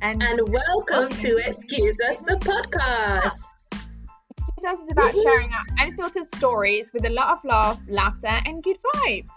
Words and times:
And, 0.00 0.22
and 0.22 0.40
welcome 0.48 1.08
to 1.08 1.38
Excuse 1.44 1.98
Us 2.08 2.22
the 2.22 2.34
podcast. 2.34 3.78
Excuse 4.30 4.64
Us 4.64 4.80
is 4.80 4.92
about 4.92 5.12
sharing 5.16 5.52
our 5.52 5.64
unfiltered 5.78 6.26
stories 6.36 6.92
with 6.92 7.04
a 7.04 7.10
lot 7.10 7.36
of 7.36 7.44
love, 7.44 7.80
laughter, 7.88 8.28
and 8.28 8.62
good 8.62 8.76
vibes. 8.94 9.30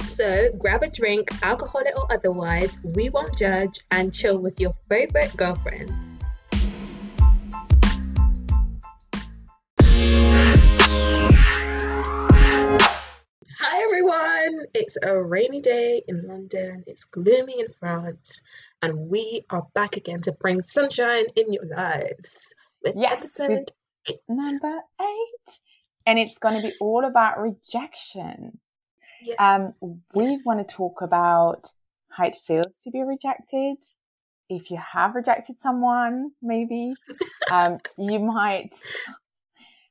So 0.00 0.50
grab 0.58 0.84
a 0.84 0.88
drink, 0.88 1.28
alcoholic 1.42 1.98
or 1.98 2.06
otherwise, 2.12 2.78
we 2.84 3.10
won't 3.10 3.36
judge, 3.36 3.80
and 3.90 4.14
chill 4.14 4.38
with 4.38 4.60
your 4.60 4.72
favorite 4.88 5.36
girlfriends. 5.36 6.23
It's 14.76 14.98
a 15.00 15.22
rainy 15.22 15.60
day 15.60 16.02
in 16.08 16.26
London, 16.26 16.82
it's 16.88 17.04
gloomy 17.04 17.60
in 17.60 17.68
France, 17.78 18.42
and 18.82 19.08
we 19.08 19.44
are 19.48 19.68
back 19.72 19.96
again 19.96 20.20
to 20.22 20.32
bring 20.32 20.62
sunshine 20.62 21.26
in 21.36 21.52
your 21.52 21.64
lives 21.64 22.56
with 22.82 22.96
Yes, 22.96 23.22
episode 23.22 23.70
eight. 24.08 24.18
Number 24.28 24.80
eight. 25.00 25.60
And 26.06 26.18
it's 26.18 26.38
going 26.38 26.60
to 26.60 26.66
be 26.66 26.74
all 26.80 27.04
about 27.04 27.38
rejection. 27.38 28.58
Yes. 29.22 29.36
Um, 29.38 30.00
we 30.12 30.40
want 30.44 30.68
to 30.68 30.74
talk 30.74 31.02
about 31.02 31.68
how 32.10 32.26
it 32.26 32.34
feels 32.44 32.80
to 32.82 32.90
be 32.90 33.02
rejected. 33.04 33.76
If 34.50 34.72
you 34.72 34.78
have 34.78 35.14
rejected 35.14 35.60
someone, 35.60 36.32
maybe 36.42 36.94
um, 37.52 37.78
you 37.96 38.18
might 38.18 38.74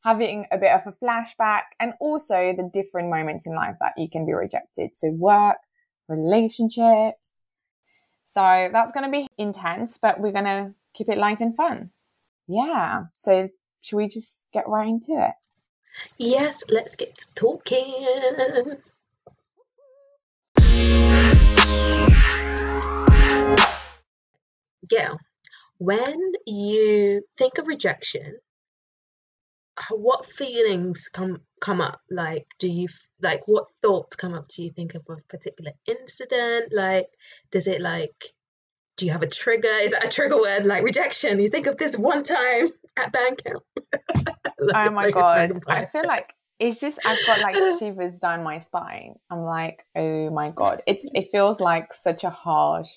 having 0.03 0.45
a 0.52 0.57
bit 0.57 0.71
of 0.71 0.85
a 0.85 0.91
flashback, 0.91 1.63
and 1.80 1.93
also 1.99 2.53
the 2.55 2.70
different 2.73 3.09
moments 3.09 3.45
in 3.48 3.55
life 3.55 3.77
that 3.80 3.94
you 3.98 4.09
can 4.09 4.25
be 4.25 4.34
rejected. 4.34 4.98
So 4.98 5.09
work, 5.11 5.58
relationships. 6.08 7.31
So 8.25 8.69
that's 8.72 8.91
going 8.91 9.05
to 9.05 9.11
be 9.11 9.28
intense, 9.38 9.97
but 9.97 10.19
we're 10.19 10.31
going 10.31 10.45
to 10.45 10.73
keep 10.94 11.09
it 11.09 11.17
light 11.17 11.41
and 11.41 11.55
fun. 11.55 11.91
Yeah. 12.47 13.05
So 13.13 13.50
should 13.81 13.97
we 13.97 14.08
just 14.08 14.47
get 14.52 14.67
right 14.67 14.88
into 14.88 15.13
it? 15.13 15.33
Yes, 16.17 16.63
let's 16.69 16.95
get 16.95 17.16
to 17.17 17.35
talking. 17.35 18.78
Gail, 24.89 25.17
when 25.78 26.33
you 26.45 27.22
think 27.38 27.58
of 27.58 27.67
rejection, 27.67 28.39
what 29.91 30.25
feelings 30.25 31.09
come 31.09 31.41
come 31.59 31.81
up? 31.81 32.02
Like, 32.09 32.45
do 32.59 32.69
you 32.69 32.88
like 33.21 33.41
what 33.47 33.66
thoughts 33.81 34.16
come 34.16 34.33
up? 34.33 34.47
Do 34.47 34.63
you 34.63 34.71
think 34.71 34.95
of 34.95 35.03
a 35.09 35.16
particular 35.27 35.71
incident? 35.88 36.71
Like, 36.73 37.07
does 37.52 37.67
it 37.67 37.81
like 37.81 38.33
do 38.97 39.05
you 39.05 39.11
have 39.11 39.23
a 39.23 39.27
trigger? 39.27 39.67
Is 39.81 39.91
that 39.91 40.05
a 40.05 40.09
trigger 40.09 40.39
word 40.39 40.66
like 40.66 40.83
rejection? 40.83 41.39
You 41.39 41.49
think 41.49 41.67
of 41.67 41.77
this 41.77 41.97
one 41.97 42.23
time 42.23 42.69
at 42.97 43.11
band 43.11 43.44
camp. 43.44 43.63
Oh 44.59 44.66
like- 44.66 44.88
Oh 44.88 44.91
my 44.91 45.03
like 45.03 45.13
god. 45.13 45.59
I 45.67 45.85
feel 45.88 46.05
like 46.05 46.31
it's 46.59 46.79
just 46.79 46.99
I've 47.05 47.25
got 47.25 47.41
like 47.41 47.55
uh. 47.55 47.77
shivers 47.77 48.19
down 48.19 48.44
my 48.44 48.59
spine. 48.59 49.16
I'm 49.29 49.41
like, 49.41 49.83
oh 49.95 50.29
my 50.29 50.51
god. 50.51 50.83
It's 50.88 51.05
it 51.13 51.29
feels 51.31 51.59
like 51.59 51.91
such 51.91 52.23
a 52.23 52.29
harsh, 52.29 52.89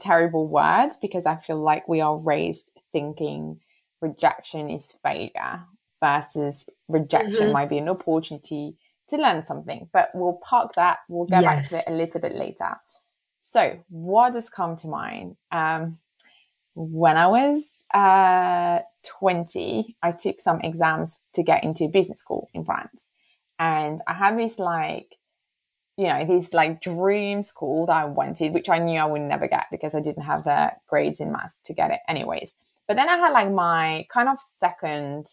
terrible 0.00 0.48
word 0.48 0.90
because 1.00 1.26
I 1.26 1.36
feel 1.36 1.62
like 1.62 1.86
we 1.86 2.00
are 2.00 2.16
raised 2.18 2.72
thinking 2.92 3.60
rejection 4.00 4.70
is 4.70 4.94
failure 5.02 5.64
versus 6.00 6.68
rejection 6.88 7.48
Mhm. 7.48 7.52
might 7.52 7.68
be 7.68 7.78
an 7.78 7.88
opportunity 7.88 8.76
to 9.08 9.16
learn 9.16 9.44
something. 9.44 9.88
But 9.92 10.10
we'll 10.14 10.34
park 10.42 10.74
that. 10.74 10.98
We'll 11.08 11.26
get 11.26 11.42
back 11.44 11.64
to 11.68 11.78
it 11.78 11.88
a 11.88 11.92
little 11.92 12.20
bit 12.20 12.34
later. 12.34 12.80
So 13.40 13.78
what 13.88 14.32
does 14.32 14.48
come 14.50 14.76
to 14.76 14.88
mind? 14.88 15.36
Um 15.50 15.98
when 16.78 17.16
I 17.16 17.26
was 17.28 17.86
uh, 17.94 18.80
20, 19.20 19.96
I 20.02 20.10
took 20.10 20.40
some 20.40 20.60
exams 20.60 21.18
to 21.32 21.42
get 21.42 21.64
into 21.64 21.88
business 21.88 22.18
school 22.20 22.50
in 22.52 22.66
France. 22.66 23.12
And 23.58 24.02
I 24.06 24.12
had 24.12 24.38
this 24.38 24.58
like, 24.58 25.16
you 25.96 26.08
know, 26.08 26.26
this 26.26 26.52
like 26.52 26.82
dream 26.82 27.42
school 27.42 27.86
that 27.86 27.96
I 27.96 28.04
wanted, 28.04 28.52
which 28.52 28.68
I 28.68 28.78
knew 28.78 29.00
I 29.00 29.06
would 29.06 29.22
never 29.22 29.48
get 29.48 29.68
because 29.70 29.94
I 29.94 30.00
didn't 30.00 30.24
have 30.24 30.44
the 30.44 30.72
grades 30.86 31.18
in 31.18 31.32
maths 31.32 31.60
to 31.64 31.72
get 31.72 31.90
it 31.92 32.00
anyways. 32.08 32.54
But 32.86 32.96
then 32.98 33.08
I 33.08 33.16
had 33.16 33.32
like 33.32 33.50
my 33.50 34.06
kind 34.10 34.28
of 34.28 34.38
second, 34.38 35.32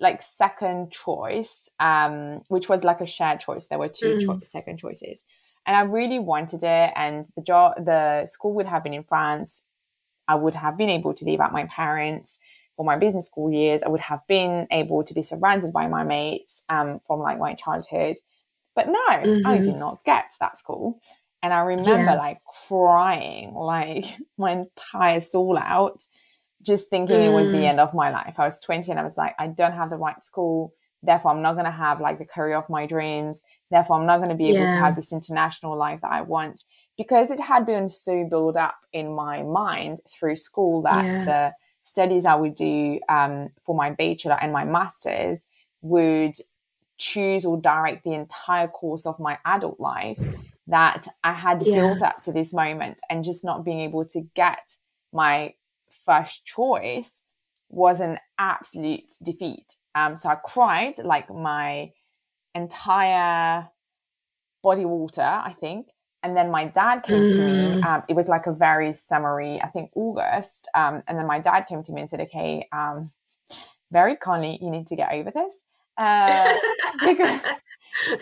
like 0.00 0.22
second 0.22 0.92
choice, 0.92 1.68
um, 1.80 2.42
which 2.48 2.68
was 2.68 2.84
like 2.84 3.00
a 3.00 3.06
shared 3.06 3.40
choice. 3.40 3.66
There 3.68 3.78
were 3.78 3.88
2 3.88 4.14
Mhm. 4.14 4.20
cho- 4.20 4.40
second 4.42 4.78
choices. 4.78 5.24
And 5.66 5.76
I 5.76 5.82
really 5.82 6.18
wanted 6.18 6.62
it. 6.62 6.92
And 6.96 7.26
the 7.36 7.42
job, 7.42 7.84
the 7.84 8.26
school 8.26 8.52
would 8.54 8.66
have 8.66 8.82
been 8.82 8.94
in 8.94 9.04
France. 9.04 9.62
I 10.28 10.34
would 10.36 10.54
have 10.54 10.76
been 10.76 10.90
able 10.90 11.14
to 11.14 11.24
live 11.24 11.40
at 11.40 11.52
my 11.52 11.64
parents 11.66 12.38
for 12.76 12.84
my 12.84 12.96
business 12.96 13.26
school 13.26 13.52
years. 13.52 13.82
I 13.82 13.88
would 13.88 14.00
have 14.00 14.26
been 14.28 14.66
able 14.70 15.04
to 15.04 15.14
be 15.14 15.22
surrounded 15.22 15.72
by 15.72 15.88
my 15.88 16.04
mates 16.04 16.62
um, 16.68 17.00
from 17.06 17.20
like 17.20 17.38
my 17.38 17.54
childhood. 17.54 18.16
But 18.74 18.88
no, 18.88 18.98
I 19.44 19.58
Mhm. 19.58 19.64
did 19.64 19.76
not 19.76 20.04
get 20.04 20.32
that 20.40 20.58
school. 20.58 21.00
And 21.42 21.52
I 21.52 21.60
remember 21.60 22.12
Yeah. 22.12 22.14
like 22.14 22.40
crying 22.68 23.54
like 23.54 24.04
my 24.38 24.52
entire 24.52 25.20
soul 25.20 25.58
out, 25.58 26.06
just 26.62 26.88
thinking 26.90 27.22
it 27.22 27.28
was 27.32 27.50
the 27.50 27.58
Mm. 27.58 27.64
end 27.66 27.80
of 27.80 27.94
my 27.94 28.10
life. 28.10 28.34
I 28.38 28.44
was 28.44 28.60
20 28.60 28.90
and 28.90 29.00
I 29.00 29.04
was 29.04 29.16
like, 29.16 29.34
I 29.38 29.48
don't 29.48 29.72
have 29.72 29.90
the 29.90 29.96
right 29.96 30.22
school. 30.22 30.72
Therefore, 31.02 31.32
I'm 31.32 31.42
not 31.42 31.54
going 31.54 31.64
to 31.64 31.70
have 31.70 32.00
like 32.00 32.18
the 32.18 32.24
career 32.24 32.56
of 32.56 32.70
my 32.70 32.86
dreams. 32.86 33.42
Therefore, 33.70 33.96
I'm 33.98 34.06
not 34.06 34.18
going 34.18 34.30
to 34.30 34.36
be 34.36 34.48
able 34.50 34.68
to 34.68 34.76
have 34.78 34.94
this 34.94 35.12
international 35.12 35.76
life 35.76 36.00
that 36.02 36.12
I 36.12 36.22
want 36.22 36.62
because 36.96 37.30
it 37.30 37.40
had 37.40 37.66
been 37.66 37.88
so 37.88 38.24
built 38.24 38.56
up 38.56 38.76
in 38.92 39.12
my 39.14 39.42
mind 39.42 40.00
through 40.08 40.36
school 40.36 40.82
that 40.82 41.16
Yeah. 41.16 41.24
the 41.24 41.54
studies 41.82 42.26
I 42.26 42.36
would 42.36 42.54
do 42.54 43.00
um, 43.08 43.50
for 43.64 43.74
my 43.74 43.90
bachelor 43.90 44.38
and 44.40 44.52
my 44.52 44.64
master's 44.64 45.46
would 45.80 46.36
choose 46.98 47.44
or 47.44 47.60
direct 47.60 48.04
the 48.04 48.12
entire 48.14 48.68
course 48.68 49.06
of 49.06 49.18
my 49.18 49.38
adult 49.44 49.80
life 49.80 50.18
that 50.68 51.08
I 51.24 51.32
had 51.32 51.64
Yeah. 51.64 51.74
built 51.74 52.02
up 52.02 52.22
to 52.22 52.32
this 52.32 52.52
moment 52.54 53.00
and 53.10 53.24
just 53.24 53.44
not 53.44 53.64
being 53.64 53.80
able 53.80 54.04
to 54.06 54.20
get 54.34 54.76
my 55.12 55.54
first 56.04 56.44
choice 56.44 57.22
was 57.68 58.00
an 58.00 58.18
absolute 58.38 59.12
defeat. 59.22 59.76
Um, 59.94 60.16
so 60.16 60.28
I 60.28 60.36
cried 60.36 60.98
like 60.98 61.32
my 61.32 61.90
entire 62.54 63.68
body 64.62 64.84
water, 64.84 65.22
I 65.22 65.54
think. 65.58 65.88
And 66.22 66.36
then 66.36 66.50
my 66.50 66.66
dad 66.66 67.02
came 67.02 67.28
to 67.28 67.38
me. 67.38 67.80
Mm. 67.80 67.84
Um, 67.84 68.02
it 68.08 68.14
was 68.14 68.28
like 68.28 68.46
a 68.46 68.52
very 68.52 68.92
summery, 68.92 69.60
I 69.60 69.68
think 69.68 69.90
August. 69.96 70.68
Um, 70.74 71.02
and 71.08 71.18
then 71.18 71.26
my 71.26 71.40
dad 71.40 71.62
came 71.62 71.82
to 71.82 71.92
me 71.92 72.02
and 72.02 72.10
said, 72.10 72.20
"Okay, 72.20 72.68
um, 72.72 73.10
very 73.90 74.16
kindly, 74.16 74.58
you 74.62 74.70
need 74.70 74.86
to 74.88 74.96
get 74.96 75.12
over 75.12 75.32
this." 75.32 75.58
Uh, 75.98 76.54
because 77.04 77.40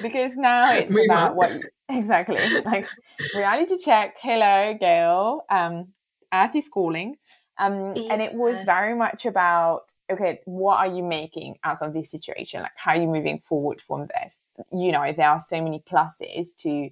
because 0.01 0.37
now 0.37 0.73
it's 0.73 0.93
Move 0.93 1.07
about 1.11 1.33
on. 1.33 1.37
what 1.37 1.53
you, 1.53 1.61
exactly 1.91 2.39
like 2.65 2.87
reality 3.35 3.77
check. 3.77 4.17
Hello, 4.19 4.75
Gail. 4.81 5.43
Um, 5.51 5.89
Earth 6.33 6.57
is 6.57 6.71
calling. 6.71 7.17
Um, 7.61 7.95
and 8.11 8.23
it 8.23 8.33
was 8.35 8.65
very 8.65 8.95
much 8.97 9.27
about 9.27 9.93
okay, 10.11 10.41
what 10.47 10.79
are 10.79 10.89
you 10.89 11.05
making 11.05 11.59
out 11.63 11.83
of 11.83 11.93
this 11.93 12.11
situation? 12.11 12.63
Like, 12.63 12.73
how 12.75 12.93
are 12.93 13.01
you 13.01 13.07
moving 13.07 13.39
forward 13.39 13.81
from 13.81 14.09
this? 14.09 14.53
You 14.73 14.91
know, 14.93 15.13
there 15.13 15.29
are 15.29 15.41
so 15.41 15.63
many 15.63 15.81
pluses 15.89 16.57
to 16.59 16.91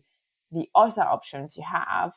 the 0.53 0.69
other 0.75 1.03
options 1.03 1.57
you 1.57 1.65
have, 1.65 2.13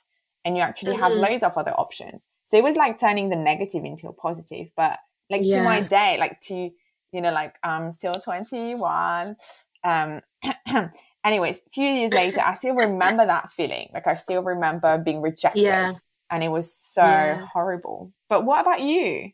and 0.45 0.57
you 0.57 0.61
actually 0.63 0.93
have 0.93 1.13
Mhm. 1.13 1.21
loads 1.21 1.43
of 1.43 1.57
other 1.57 1.71
options. 1.71 2.27
So 2.45 2.57
it 2.57 2.63
was 2.63 2.75
like 2.75 2.99
turning 2.99 3.29
the 3.29 3.35
negative 3.37 3.85
into 3.85 4.07
a 4.09 4.13
positive, 4.13 4.69
but 4.75 4.99
like 5.29 5.49
to 5.51 5.61
my 5.61 5.81
day, 5.81 6.17
like 6.19 6.41
to 6.41 6.71
you 7.13 7.21
know, 7.21 7.31
like 7.31 7.55
I'm 7.63 7.91
still 7.91 8.13
21. 8.13 9.35
Um, 9.83 10.21
anyways, 11.25 11.59
a 11.65 11.69
few 11.71 11.85
years 11.85 12.11
later, 12.13 12.41
I 12.41 12.53
still 12.53 12.75
remember 12.75 13.25
that 13.25 13.51
feeling. 13.51 13.89
Like 13.93 14.07
I 14.07 14.15
still 14.15 14.43
remember 14.43 14.97
being 14.97 15.21
rejected, 15.21 15.61
Yeah. 15.61 15.91
and 16.29 16.43
it 16.43 16.49
was 16.49 16.73
so 16.73 17.01
Yeah. 17.03 17.45
horrible. 17.53 18.11
But 18.31 18.45
what 18.45 18.61
about 18.61 18.79
you? 18.79 19.33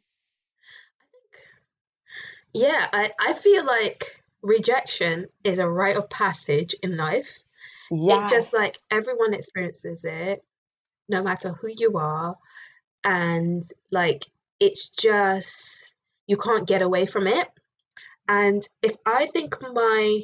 Yeah, 2.51 2.87
I, 2.91 3.11
I 3.19 3.33
feel 3.33 3.63
like 3.63 4.03
rejection 4.41 5.27
is 5.43 5.59
a 5.59 5.69
rite 5.69 5.97
of 5.97 6.09
passage 6.09 6.73
in 6.81 6.97
life. 6.97 7.43
Yes, 7.91 8.31
It 8.31 8.35
just 8.35 8.53
like 8.55 8.75
everyone 8.89 9.35
experiences 9.35 10.03
it, 10.03 10.43
no 11.07 11.21
matter 11.21 11.49
who 11.49 11.67
you 11.67 11.91
are. 11.97 12.37
And 13.03 13.61
like 13.91 14.25
it's 14.59 14.89
just 14.89 15.93
you 16.25 16.37
can't 16.37 16.67
get 16.67 16.81
away 16.81 17.05
from 17.05 17.27
it. 17.27 17.47
And 18.27 18.67
if 18.81 18.95
I 19.05 19.27
think 19.27 19.61
my 19.61 20.21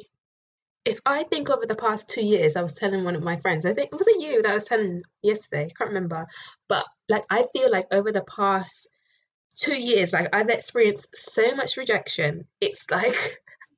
if 0.84 0.98
I 1.06 1.22
think 1.22 1.48
over 1.48 1.64
the 1.64 1.76
past 1.76 2.10
two 2.10 2.24
years, 2.26 2.56
I 2.56 2.62
was 2.62 2.74
telling 2.74 3.04
one 3.04 3.14
of 3.14 3.22
my 3.22 3.36
friends, 3.36 3.66
I 3.66 3.72
think 3.72 3.92
was 3.92 4.08
it 4.08 4.20
you 4.20 4.42
that 4.42 4.50
I 4.50 4.54
was 4.54 4.66
telling 4.66 5.02
yesterday? 5.22 5.66
I 5.66 5.74
can't 5.78 5.90
remember. 5.90 6.26
But 6.66 6.84
like 7.08 7.24
I 7.30 7.44
feel 7.52 7.70
like 7.70 7.86
over 7.92 8.12
the 8.12 8.24
past 8.24 8.88
two 9.56 9.78
years, 9.80 10.12
like 10.12 10.34
I've 10.34 10.48
experienced 10.48 11.14
so 11.16 11.54
much 11.54 11.76
rejection. 11.76 12.46
It's 12.60 12.90
like 12.98 13.16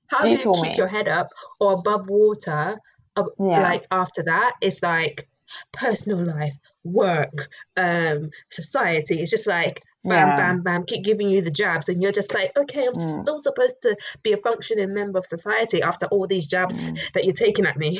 how 0.09 0.23
do 0.25 0.39
you 0.39 0.39
keep 0.39 0.63
me. 0.71 0.75
your 0.77 0.87
head 0.87 1.09
up 1.09 1.29
or 1.61 1.75
above 1.75 2.09
water? 2.09 2.79
uh, 3.17 3.25
Yeah. 3.39 3.63
Like 3.63 3.85
after 3.91 4.23
that, 4.25 4.55
it's 4.61 4.83
like 4.83 5.29
personal 5.73 6.21
life, 6.21 6.53
work, 6.85 7.49
um, 7.77 8.27
society. 8.51 9.21
It's 9.21 9.31
just 9.31 9.49
like 9.49 9.81
bam, 10.05 10.29
Yeah. 10.29 10.37
bam, 10.37 10.63
bam, 10.63 10.85
keep 10.85 11.03
giving 11.03 11.29
you 11.31 11.41
the 11.41 11.51
jabs, 11.51 11.89
and 11.89 12.01
you're 12.03 12.13
just 12.13 12.33
like, 12.35 12.57
okay, 12.57 12.87
I'm 12.87 12.95
Mm. 12.95 13.23
still 13.23 13.39
supposed 13.41 13.83
to 13.83 13.97
be 14.23 14.33
a 14.33 14.37
functioning 14.37 14.93
member 14.95 15.19
of 15.19 15.27
society 15.27 15.83
after 15.83 16.07
all 16.07 16.27
these 16.29 16.47
jabs 16.47 16.93
Mm. 16.93 17.13
that 17.15 17.25
you're 17.25 17.33
taking 17.35 17.67
at 17.67 17.77
me 17.77 17.99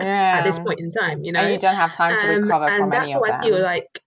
Yeah. 0.00 0.32
at 0.38 0.44
this 0.44 0.60
point 0.60 0.78
in 0.80 0.90
time, 0.90 1.24
you 1.24 1.32
know. 1.32 1.40
and 1.40 1.52
you 1.52 1.58
don't 1.58 1.76
have 1.76 1.92
time 1.96 2.16
to 2.16 2.34
Um, 2.34 2.42
recover 2.42 2.66
and 2.66 2.78
from 2.82 2.90
that's 2.90 3.10
any 3.10 3.14
of 3.14 3.22
I 3.22 3.42
feel 3.42 3.62
like, 3.62 4.00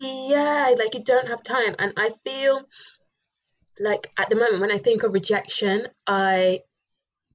yeah, 0.00 0.74
like 0.78 0.94
you 0.94 1.02
don't 1.02 1.28
have 1.28 1.42
time, 1.42 1.74
and 1.78 1.92
I 1.96 2.10
feel 2.24 2.62
like 3.80 4.10
at 4.18 4.28
the 4.30 4.36
moment 4.36 4.60
when 4.60 4.72
I 4.72 4.78
think 4.78 5.02
of 5.02 5.14
rejection, 5.14 5.86
I 6.06 6.60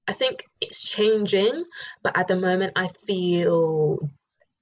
I 0.07 0.13
think 0.13 0.43
it's 0.59 0.83
changing, 0.89 1.63
but 2.03 2.17
at 2.17 2.27
the 2.27 2.35
moment 2.35 2.73
I 2.75 2.87
feel 2.87 4.09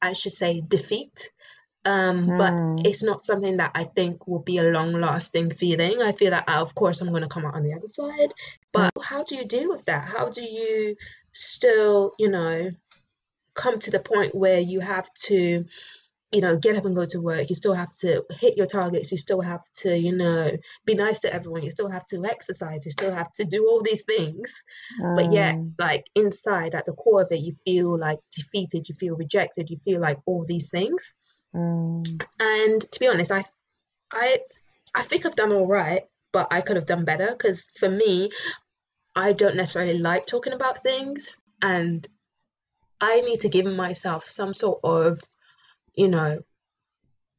I 0.02 0.14
should 0.14 0.34
say 0.34 0.62
defeat. 0.62 1.30
Um, 1.84 2.28
but 2.28 2.54
Mm. 2.54 2.86
it's 2.86 3.02
not 3.02 3.22
something 3.22 3.58
that 3.58 3.72
I 3.74 3.86
think 3.86 4.28
will 4.28 4.44
be 4.44 4.60
a 4.60 4.72
long 4.72 4.94
lasting 4.94 5.50
feeling. 5.50 6.00
I 6.02 6.12
feel 6.12 6.30
that, 6.30 6.48
of 6.48 6.76
course, 6.76 7.02
I'm 7.02 7.10
going 7.10 7.24
to 7.24 7.28
come 7.28 7.44
out 7.44 7.56
on 7.56 7.64
the 7.64 7.74
other 7.74 7.88
side. 7.88 8.32
But 8.72 8.92
how 9.02 9.24
do 9.24 9.36
you 9.36 9.46
deal 9.46 9.70
with 9.70 9.86
that? 9.86 10.08
How 10.08 10.30
do 10.30 10.44
you 10.44 10.96
still, 11.32 12.14
you 12.20 12.30
know, 12.30 12.70
come 13.56 13.80
to 13.80 13.90
the 13.90 14.00
point 14.00 14.36
where 14.36 14.60
you 14.60 14.80
have 14.80 15.12
to, 15.26 15.66
you 16.32 16.42
know, 16.42 16.58
get 16.58 16.78
up 16.78 16.86
and 16.86 16.96
go 16.96 17.06
to 17.06 17.22
work? 17.22 17.50
You 17.50 17.56
still 17.56 17.74
have 17.74 17.92
to 18.02 18.24
hit 18.40 18.58
your 18.58 18.66
targets. 18.66 19.12
You 19.12 19.18
still 19.18 19.42
have 19.42 19.64
to, 19.82 19.98
you 19.98 20.16
know, 20.16 20.52
be 20.86 20.96
nice 20.96 21.20
to 21.20 21.34
everyone. 21.34 21.64
You 21.64 21.70
still 21.70 21.90
have 21.90 22.06
to 22.08 22.24
exercise. 22.26 22.86
You 22.86 22.92
still 22.92 23.14
have 23.14 23.32
to 23.34 23.46
do 23.46 23.68
all 23.68 23.82
these 23.82 24.04
things. 24.04 24.64
But 25.16 25.32
yet, 25.32 25.56
Mm. 25.56 25.74
like 25.78 26.06
inside, 26.16 26.76
at 26.76 26.86
the 26.86 26.94
core 26.94 27.22
of 27.22 27.32
it, 27.32 27.40
you 27.40 27.54
feel 27.66 27.98
like 27.98 28.20
defeated. 28.36 28.88
You 28.88 28.96
feel 28.96 29.16
rejected. 29.16 29.70
You 29.70 29.78
feel 29.78 30.00
like 30.00 30.20
all 30.26 30.46
these 30.46 30.70
things. 30.70 31.16
Mm. 31.54 32.24
And 32.40 32.82
to 32.82 33.00
be 33.00 33.08
honest, 33.08 33.32
I, 33.32 33.44
I, 34.12 34.38
I 34.96 35.02
think 35.04 35.26
I've 35.26 35.36
done 35.36 35.52
all 35.54 35.68
right, 35.68 36.04
but 36.32 36.48
I 36.52 36.62
could 36.62 36.78
have 36.78 36.86
done 36.86 37.04
better 37.06 37.28
because 37.30 37.72
for 37.78 37.90
me, 37.90 38.30
I 39.16 39.34
don't 39.34 39.58
necessarily 39.58 39.98
like 39.98 40.26
talking 40.26 40.54
about 40.54 40.82
things, 40.84 41.42
and 41.62 42.08
I 43.02 43.20
need 43.22 43.42
to 43.42 43.50
give 43.50 43.66
myself 43.66 44.24
some 44.24 44.54
sort 44.54 44.80
of, 44.86 45.20
you 45.96 46.08
know, 46.08 46.40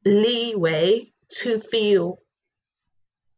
leeway 0.05 1.11
to 1.29 1.57
feel 1.57 2.19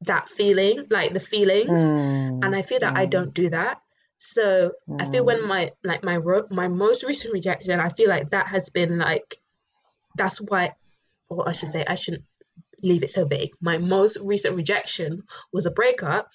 that 0.02 0.28
feeling, 0.28 0.86
like 0.90 1.14
the 1.14 1.20
feelings, 1.20 1.70
Mm. 1.70 2.44
and 2.44 2.56
I 2.56 2.62
feel 2.62 2.80
that 2.80 2.98
I 2.98 3.06
Mm. 3.06 3.10
don't 3.10 3.34
do 3.34 3.50
that. 3.50 3.82
So 4.18 4.74
I 5.00 5.06
feel 5.06 5.26
when 5.26 5.46
my 5.46 5.72
like 5.84 6.04
my 6.04 6.18
ro- 6.18 6.48
my 6.50 6.68
most 6.68 7.04
recent 7.04 7.34
rejection, 7.34 7.80
I 7.80 7.90
feel 7.90 8.10
like 8.10 8.30
that 8.32 8.48
has 8.48 8.70
been 8.70 8.98
like 8.98 9.38
that's 10.16 10.40
why, 10.40 10.74
or 11.30 11.48
I 11.48 11.52
should 11.52 11.72
say, 11.72 11.84
I 11.86 11.96
shouldn't 11.96 12.26
leave 12.82 13.04
it 13.04 13.10
so 13.10 13.26
vague. 13.26 13.52
My 13.62 13.78
most 13.78 14.18
recent 14.22 14.56
rejection 14.56 15.24
was 15.52 15.66
a 15.66 15.72
breakup, 15.72 16.30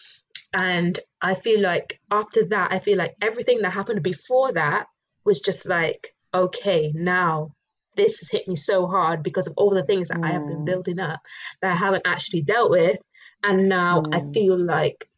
and 0.52 0.98
I 1.20 1.34
feel 1.34 1.60
like 1.60 2.00
after 2.10 2.46
that, 2.46 2.72
I 2.72 2.78
feel 2.80 2.98
like 2.98 3.14
everything 3.22 3.62
that 3.62 3.70
happened 3.72 4.02
before 4.02 4.52
that 4.52 4.86
was 5.24 5.40
just 5.40 5.66
like 5.66 6.14
okay, 6.32 6.92
now 6.94 7.54
this 7.96 8.20
has 8.20 8.30
hit 8.30 8.48
me 8.48 8.56
so 8.56 8.86
hard 8.86 9.22
because 9.22 9.46
of 9.46 9.54
all 9.56 9.70
the 9.70 9.84
things 9.84 10.08
that 10.08 10.20
I 10.22 10.32
have 10.32 10.46
been 10.46 10.62
Mm. 10.62 10.64
building 10.64 11.00
up 11.00 11.20
that 11.62 11.72
I 11.72 11.76
haven't 11.76 12.06
actually 12.06 12.42
dealt 12.42 12.70
with, 12.70 12.98
and 13.42 13.68
now 13.68 14.02
I 14.12 14.20
Mm. 14.20 14.32
feel 14.32 14.58
like 14.58 15.08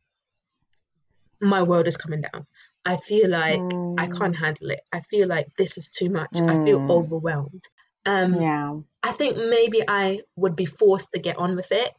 my 1.41 1.63
world 1.63 1.87
is 1.87 1.97
coming 1.97 2.23
down. 2.23 2.47
I 2.85 2.97
feel 2.97 3.29
like 3.31 3.75
I 3.99 4.07
Mm. 4.07 4.19
can't 4.19 4.37
handle 4.37 4.71
it. 4.71 4.81
I 4.93 5.01
feel 5.01 5.29
like 5.29 5.49
this 5.57 5.79
is 5.79 5.91
too 5.91 6.11
much. 6.11 6.41
I 6.49 6.57
feel 6.57 6.79
Mm. 6.79 6.89
overwhelmed. 6.89 7.63
Um, 8.07 8.35
Yeah. 8.41 8.81
I 9.03 9.13
think 9.13 9.37
maybe 9.37 9.83
I 9.87 10.23
would 10.37 10.57
be 10.57 10.65
forced 10.65 11.13
to 11.13 11.19
get 11.21 11.37
on 11.37 11.57
with 11.57 11.73
it 11.73 11.93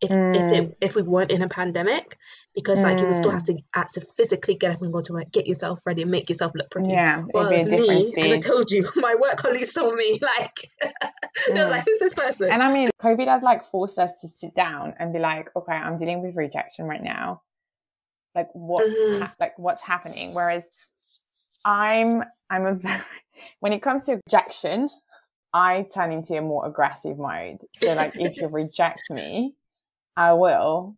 if 0.00 0.10
if 0.10 0.16
Mm. 0.50 0.52
it 0.52 0.76
if 0.80 0.94
we 0.96 1.02
weren't 1.02 1.30
in 1.30 1.42
a 1.42 1.48
pandemic, 1.48 2.16
because 2.54 2.82
like 2.84 3.00
you 3.00 3.06
would 3.06 3.16
still 3.16 3.30
have 3.30 3.42
to 3.44 3.58
have 3.74 3.90
to 3.92 4.00
physically 4.00 4.54
get 4.54 4.72
up 4.74 4.82
and 4.82 4.92
go 4.92 5.00
to 5.00 5.12
work, 5.12 5.30
get 5.32 5.46
yourself 5.46 5.86
ready, 5.86 6.02
and 6.02 6.10
make 6.10 6.28
yourself 6.28 6.52
look 6.54 6.70
pretty. 6.70 6.92
Yeah. 6.92 7.24
Well, 7.32 7.48
different 7.50 7.88
me, 7.88 8.14
as 8.22 8.32
I 8.32 8.36
told 8.36 8.70
you, 8.70 8.88
my 8.96 9.14
work 9.16 9.36
colleagues 9.36 9.72
saw 9.72 9.90
me 9.94 10.18
like 10.22 10.56
they 11.48 11.54
was 11.54 11.68
Mm. 11.68 11.70
like, 11.70 11.84
"Who's 11.84 11.98
this 11.98 12.14
person?" 12.14 12.50
And 12.50 12.62
I 12.62 12.72
mean, 12.72 12.90
COVID 13.00 13.26
has 13.26 13.42
like 13.42 13.66
forced 13.70 13.98
us 13.98 14.20
to 14.20 14.28
sit 14.28 14.54
down 14.54 14.94
and 14.98 15.12
be 15.12 15.18
like, 15.18 15.48
okay, 15.56 15.72
I'm 15.72 15.96
dealing 15.98 16.22
with 16.22 16.36
rejection 16.36 16.86
right 16.86 17.02
now. 17.02 17.42
Like 18.34 18.48
what's 18.52 18.90
Mhm. 18.90 19.20
ha- 19.20 19.34
like 19.40 19.58
what's 19.58 19.82
happening? 19.82 20.34
Whereas 20.34 20.68
I'm 21.64 22.22
I'm 22.50 22.66
a 22.66 22.74
very 22.74 23.00
when 23.60 23.72
it 23.72 23.82
comes 23.82 24.04
to 24.04 24.20
rejection, 24.26 24.88
I 25.52 25.86
turn 25.92 26.12
into 26.12 26.36
a 26.36 26.42
more 26.42 26.66
aggressive 26.66 27.18
mode. 27.18 27.58
So 27.74 27.94
like 27.94 28.12
if 28.16 28.36
you 28.36 28.48
reject 28.48 29.10
me, 29.10 29.54
I 30.18 30.32
will 30.32 30.96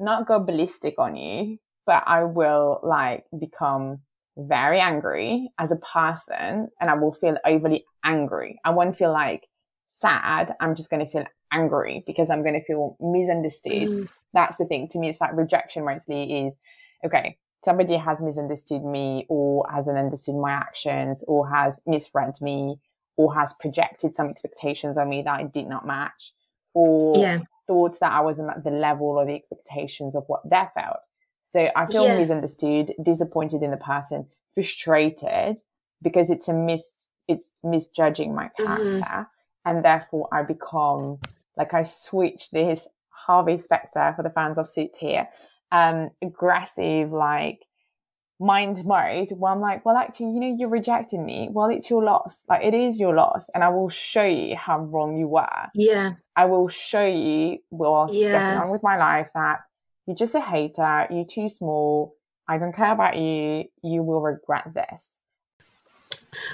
not 0.00 0.26
go 0.26 0.40
ballistic 0.40 0.94
on 0.98 1.16
you, 1.16 1.58
but 1.84 2.02
I 2.06 2.24
will 2.24 2.80
like 2.82 3.24
become 3.38 3.98
very 4.38 4.80
angry 4.80 5.50
as 5.58 5.70
a 5.70 5.76
person 5.76 6.68
and 6.80 6.90
I 6.90 6.94
will 6.94 7.12
feel 7.12 7.36
overly 7.44 7.84
angry. 8.02 8.58
I 8.64 8.70
won't 8.70 8.96
feel 8.96 9.12
like 9.12 9.46
sad. 9.88 10.54
I'm 10.60 10.74
just 10.74 10.88
going 10.88 11.04
to 11.04 11.12
feel 11.12 11.26
angry 11.52 12.02
because 12.06 12.30
I'm 12.30 12.42
going 12.42 12.54
to 12.54 12.64
feel 12.64 12.96
misunderstood. 13.00 13.88
Mm. 13.88 14.08
That's 14.32 14.56
the 14.56 14.64
thing. 14.64 14.88
To 14.88 14.98
me, 14.98 15.10
it's 15.10 15.20
like 15.20 15.36
rejection 15.36 15.84
mostly 15.84 16.46
is 16.46 16.54
okay, 17.04 17.36
somebody 17.62 17.96
has 17.96 18.22
misunderstood 18.22 18.82
me 18.82 19.26
or 19.28 19.66
hasn't 19.70 19.98
understood 19.98 20.36
my 20.36 20.52
actions 20.52 21.22
or 21.28 21.50
has 21.50 21.82
misread 21.86 22.40
me 22.40 22.80
or 23.16 23.34
has 23.34 23.52
projected 23.60 24.14
some 24.14 24.28
expectations 24.28 24.96
on 24.96 25.10
me 25.10 25.20
that 25.22 25.38
I 25.38 25.42
did 25.42 25.66
not 25.66 25.86
match 25.86 26.32
or 26.72 27.16
Yeah, 27.16 27.40
thought 27.68 28.00
that 28.00 28.12
I 28.12 28.20
wasn't 28.22 28.50
at 28.50 28.64
the 28.64 28.70
level 28.72 29.06
or 29.06 29.24
the 29.26 29.34
expectations 29.34 30.16
of 30.16 30.24
what 30.26 30.48
they 30.50 30.64
felt. 30.74 30.98
So 31.44 31.70
I 31.76 31.86
feel 31.86 32.08
Yeah. 32.08 32.16
misunderstood, 32.16 32.94
disappointed 33.02 33.62
in 33.62 33.70
the 33.70 33.76
person, 33.76 34.26
frustrated 34.54 35.60
because 36.02 36.30
it's 36.30 36.48
a 36.48 36.54
mis 36.54 37.08
it's 37.28 37.52
misjudging 37.62 38.34
my 38.34 38.48
Mhm. 38.58 39.00
character. 39.00 39.28
And 39.64 39.84
therefore 39.84 40.28
I 40.32 40.42
become 40.42 41.20
like 41.56 41.74
I 41.74 41.82
switch 41.84 42.50
this 42.50 42.88
Harvey 43.10 43.58
Specter 43.58 44.14
for 44.16 44.22
the 44.22 44.30
fans 44.30 44.58
of 44.58 44.70
suits 44.70 44.98
here, 44.98 45.28
um, 45.70 46.10
aggressive, 46.22 47.12
like 47.12 47.66
mind 48.40 48.84
mode 48.84 49.30
where 49.36 49.52
I'm 49.52 49.60
like, 49.60 49.84
well, 49.84 49.96
actually, 49.96 50.32
you 50.32 50.40
know, 50.40 50.54
you're 50.58 50.68
rejecting 50.68 51.24
me. 51.24 51.48
Well, 51.50 51.68
it's 51.70 51.90
your 51.90 52.04
loss. 52.04 52.44
Like 52.48 52.64
it 52.64 52.74
is 52.74 52.98
your 53.00 53.14
loss. 53.14 53.48
And 53.54 53.64
I 53.64 53.68
will 53.70 53.88
show 53.88 54.24
you 54.24 54.56
how 54.56 54.78
wrong 54.80 55.16
you 55.16 55.28
were. 55.28 55.66
yeah, 55.74 56.12
I 56.36 56.44
will 56.46 56.68
show 56.68 57.04
you 57.04 57.58
whilst 57.70 58.14
Yeah. 58.14 58.32
getting 58.32 58.56
on 58.56 58.70
with 58.70 58.82
my 58.82 58.96
life 58.96 59.28
that 59.34 59.60
you're 60.06 60.16
just 60.16 60.34
a 60.34 60.40
hater, 60.40 61.06
you're 61.10 61.24
too 61.24 61.48
small, 61.48 62.14
I 62.48 62.58
don't 62.58 62.74
care 62.74 62.92
about 62.92 63.16
you, 63.16 63.64
you 63.82 64.02
will 64.02 64.20
regret 64.20 64.72
this. 64.72 65.20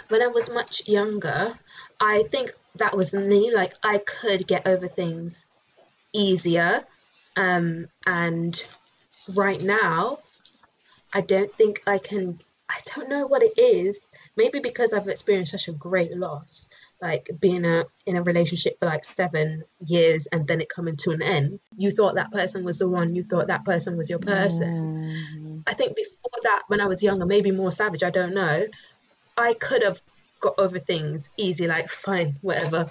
when 0.09 0.23
I 0.23 0.29
was 0.29 0.51
much 0.51 0.89
younger, 0.89 1.53
I 2.01 2.25
think 2.31 2.51
that 2.77 2.97
was 2.97 3.15
me. 3.15 3.55
Like 3.55 3.73
I 3.83 3.99
could 3.99 4.47
get 4.47 4.67
over 4.67 4.89
things 4.89 5.47
easier. 6.13 6.85
Um, 7.37 7.89
and 8.07 8.67
right 9.37 9.61
now, 9.61 10.19
I 11.15 11.21
don't 11.21 11.51
think 11.51 11.83
I 11.87 11.99
can. 11.99 12.41
I 12.69 12.81
don't 12.95 13.09
know 13.09 13.27
what 13.27 13.43
it 13.43 13.59
is. 13.59 14.11
Maybe 14.37 14.59
because 14.59 14.93
I've 14.93 15.07
experienced 15.07 15.53
such 15.53 15.69
a 15.69 15.73
great 15.73 16.17
loss, 16.17 16.71
like 17.01 17.31
being 17.41 17.65
a, 17.65 17.85
in 18.05 18.17
a 18.17 18.23
relationship 18.23 18.79
for 18.79 18.87
like 18.87 19.05
seven 19.05 19.65
years 19.87 20.27
and 20.27 20.47
then 20.49 20.61
it 20.61 20.69
coming 20.69 20.97
to 20.97 21.13
an 21.13 21.23
end. 21.23 21.61
You 21.77 21.91
thought 21.91 22.17
that 22.17 22.33
person 22.33 22.65
was 22.65 22.79
the 22.79 22.89
one. 22.89 23.15
You 23.15 23.23
thought 23.23 23.49
that 23.49 23.65
person 23.65 23.97
was 23.97 24.11
your 24.11 24.19
person. 24.19 25.13
Mm. 25.37 25.63
I 25.67 25.75
think 25.75 25.95
before 25.95 26.41
that, 26.43 26.63
when 26.67 26.81
I 26.81 26.87
was 26.87 27.03
younger, 27.03 27.27
maybe 27.27 27.53
more 27.53 27.71
savage, 27.71 28.03
I 28.03 28.11
don't 28.11 28.35
know, 28.35 28.67
I 29.37 29.55
could 29.55 29.83
have 29.83 30.01
got 30.41 30.59
over 30.59 30.79
things 30.79 31.31
easy, 31.37 31.67
like 31.69 31.89
fine, 31.89 32.37
whatever. 32.41 32.91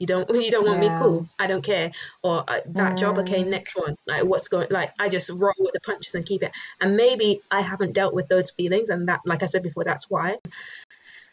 You 0.00 0.06
don't, 0.06 0.28
you 0.34 0.50
don't 0.50 0.66
want 0.66 0.80
Yeah. 0.80 0.88
me, 0.88 0.96
cool. 0.98 1.28
I 1.38 1.46
don't 1.46 1.62
care. 1.62 1.92
Or 2.24 2.42
uh, 2.48 2.60
that 2.70 2.96
job, 2.96 3.18
okay, 3.18 3.44
Mm. 3.44 3.50
next 3.50 3.76
one. 3.76 3.94
Like 4.06 4.24
what's 4.24 4.48
going? 4.48 4.68
Like 4.70 4.92
I 4.98 5.08
just 5.08 5.30
roll 5.30 5.54
with 5.58 5.72
the 5.74 5.80
punches 5.80 6.14
and 6.16 6.26
keep 6.26 6.42
it. 6.42 6.50
And 6.80 6.96
maybe 6.96 7.42
I 7.50 7.60
haven't 7.60 7.92
dealt 7.92 8.14
with 8.14 8.26
those 8.28 8.50
feelings, 8.50 8.88
and 8.88 9.08
that, 9.08 9.20
like 9.24 9.42
I 9.44 9.46
said 9.46 9.62
before, 9.62 9.84
that's 9.84 10.10
why. 10.10 10.38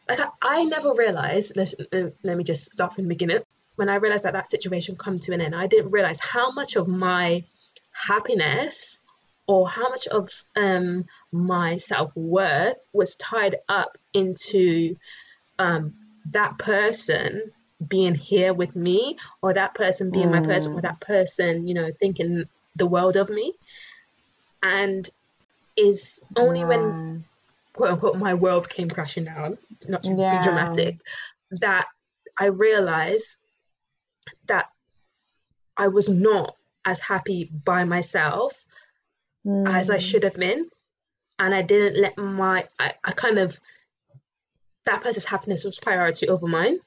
Like 0.10 0.20
I, 0.20 0.28
I 0.42 0.64
never 0.66 0.94
realized. 0.94 1.56
Let's, 1.56 1.76
uh, 1.80 2.10
let 2.24 2.38
me 2.38 2.44
just 2.44 2.72
start 2.74 2.94
from 2.94 3.06
the 3.06 3.10
beginning. 3.10 3.40
When 3.78 3.90
I 3.90 3.96
realized 3.96 4.26
that 4.26 4.34
that 4.34 4.48
situation 4.48 4.96
come 4.96 5.18
to 5.20 5.34
an 5.34 5.42
end, 5.42 5.56
I 5.56 5.68
didn't 5.68 5.92
realize 5.92 6.20
how 6.20 6.52
much 6.52 6.76
of 6.76 6.88
my 6.88 7.44
happiness 7.92 9.02
or 9.48 9.70
how 9.70 9.90
much 9.90 10.08
of 10.08 10.30
um, 10.56 11.06
my 11.32 11.78
self 11.78 12.12
worth 12.16 12.78
was 12.92 13.16
tied 13.16 13.58
up 13.70 13.98
into 14.14 14.98
um, 15.60 15.94
that 16.32 16.58
person 16.58 17.52
being 17.86 18.16
here 18.16 18.54
with 18.54 18.76
me, 18.76 19.18
or 19.42 19.54
that 19.54 19.74
person 19.74 20.12
being 20.12 20.32
my 20.32 20.40
person, 20.42 20.74
or 20.74 20.82
that 20.82 21.00
person, 21.00 21.68
you 21.68 21.74
know, 21.74 21.92
thinking 22.00 22.46
the 22.76 22.88
world 22.88 23.18
of 23.18 23.30
me. 23.30 23.54
And 24.64 25.08
is 25.76 26.24
only 26.36 26.66
when 26.66 27.24
quote 27.74 27.92
unquote 27.92 28.18
my 28.18 28.34
world 28.34 28.68
came 28.68 28.90
crashing 28.90 29.26
down. 29.26 29.58
Not 29.88 30.04
to 30.04 30.16
Yeah. 30.16 30.32
be 30.32 30.44
dramatic. 30.44 31.00
That 31.52 31.86
I 32.40 32.48
realized 32.48 33.38
that 34.48 34.68
I 35.78 35.90
was 35.90 36.10
not 36.10 36.56
as 36.86 37.00
happy 37.00 37.46
by 37.46 37.84
myself 37.84 38.66
as 39.66 39.90
I 39.90 39.98
Mm. 39.98 40.02
should 40.02 40.24
have 40.24 40.36
been. 40.36 40.68
And 41.40 41.54
I 41.54 41.62
didn't 41.62 42.02
let 42.02 42.18
my, 42.18 42.66
I, 42.80 42.94
I 43.04 43.12
kind 43.12 43.38
of, 43.38 43.60
that 44.86 45.02
person's 45.02 45.26
happiness 45.26 45.64
was 45.64 45.80
priority 45.80 46.30
over 46.30 46.48
mine. 46.48 46.80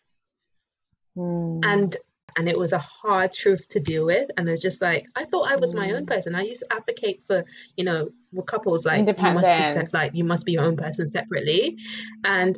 Mm. 1.17 1.64
And, 1.64 1.97
and 2.37 2.49
it 2.49 2.59
was 2.59 2.73
a 2.73 2.79
hard 2.79 3.33
truth 3.33 3.69
to 3.71 3.81
deal 3.81 4.07
with. 4.07 4.29
And 4.37 4.49
it's 4.49 4.62
just 4.62 4.81
like, 4.81 5.07
I 5.17 5.25
thought 5.25 5.50
I 5.50 5.57
was 5.57 5.75
my 5.75 5.93
own 5.93 6.05
Mm. 6.05 6.09
person. 6.09 6.35
I 6.35 6.43
used 6.43 6.64
to 6.69 6.75
advocate 6.75 7.23
for, 7.26 7.45
you 7.76 7.85
know, 7.85 8.11
couples, 8.47 8.87
like, 8.87 9.07
you 9.07 9.14
must 9.14 9.57
be, 9.57 9.64
se- 9.64 9.88
like, 9.93 10.14
you 10.14 10.25
must 10.25 10.47
be 10.47 10.52
your 10.52 10.64
own 10.64 10.76
person 10.76 11.09
separately. 11.09 11.79
And 12.25 12.57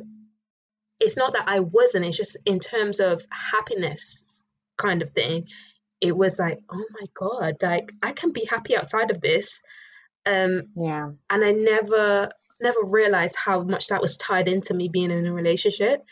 it's 0.99 1.17
not 1.17 1.33
that 1.33 1.45
I 1.47 1.59
wasn't, 1.59 2.05
it's 2.05 2.17
just 2.17 2.37
in 2.45 2.59
terms 2.59 2.99
of 2.99 3.25
happiness 3.31 4.43
kind 4.77 5.01
of 5.01 5.09
thing. 5.09 5.47
It 5.99 6.15
was 6.15 6.37
like, 6.37 6.59
oh 6.69 6.85
my 6.99 7.07
God, 7.13 7.55
like, 7.61 7.91
I 8.01 8.11
can 8.11 8.31
be 8.31 8.45
happy 8.45 8.77
outside 8.77 9.09
of 9.11 9.21
this. 9.21 9.63
Um, 10.25 10.69
yeah. 10.75 11.09
and 11.29 11.43
I 11.43 11.51
never 11.51 12.29
never 12.61 12.79
realized 12.83 13.35
how 13.37 13.61
much 13.61 13.87
that 13.87 14.01
was 14.01 14.17
tied 14.17 14.47
into 14.47 14.73
me 14.73 14.89
being 14.89 15.11
in 15.11 15.25
a 15.25 15.33
relationship. 15.33 16.03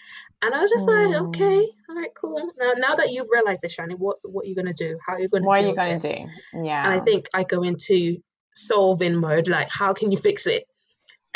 And 0.41 0.55
I 0.55 0.59
was 0.59 0.71
just 0.71 0.87
like, 0.87 1.13
okay, 1.13 1.67
all 1.87 1.95
right, 1.95 2.09
cool. 2.15 2.51
Now 2.57 2.73
now 2.75 2.95
that 2.95 3.11
you've 3.11 3.27
realized 3.31 3.61
this, 3.61 3.75
Shani, 3.75 3.97
what 3.97 4.17
what 4.23 4.45
are 4.45 4.49
you 4.49 4.55
gonna 4.55 4.73
do? 4.73 4.97
How 5.05 5.13
are 5.13 5.19
you 5.19 5.29
gonna 5.29 5.45
What 5.45 5.59
are 5.59 5.67
you 5.67 5.75
to 5.75 5.99
this? 6.01 6.15
do? 6.15 6.63
Yeah. 6.63 6.83
And 6.83 6.93
I 6.93 6.99
think 6.99 7.27
I 7.33 7.43
go 7.43 7.61
into 7.61 8.17
solving 8.55 9.19
mode, 9.19 9.47
like 9.47 9.69
how 9.69 9.93
can 9.93 10.11
you 10.11 10.17
fix 10.17 10.47
it? 10.47 10.65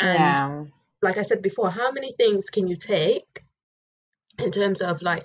And 0.00 0.18
yeah. 0.18 0.64
like 1.02 1.18
I 1.18 1.22
said 1.22 1.40
before, 1.40 1.70
how 1.70 1.92
many 1.92 2.12
things 2.12 2.50
can 2.50 2.66
you 2.66 2.76
take 2.76 3.42
in 4.42 4.50
terms 4.50 4.82
of 4.82 5.02
like 5.02 5.24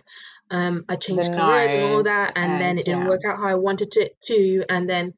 um 0.51 0.85
I 0.87 0.95
changed 0.95 1.31
The 1.31 1.37
careers 1.37 1.73
and 1.73 1.83
all 1.83 2.03
that 2.03 2.33
and 2.35 2.61
then 2.61 2.77
it 2.77 2.85
didn't 2.85 3.01
yeah. 3.01 3.09
work 3.09 3.21
out 3.27 3.37
how 3.37 3.47
I 3.47 3.55
wanted 3.55 3.97
it 3.97 4.15
to 4.25 4.63
and 4.69 4.87
then 4.89 5.13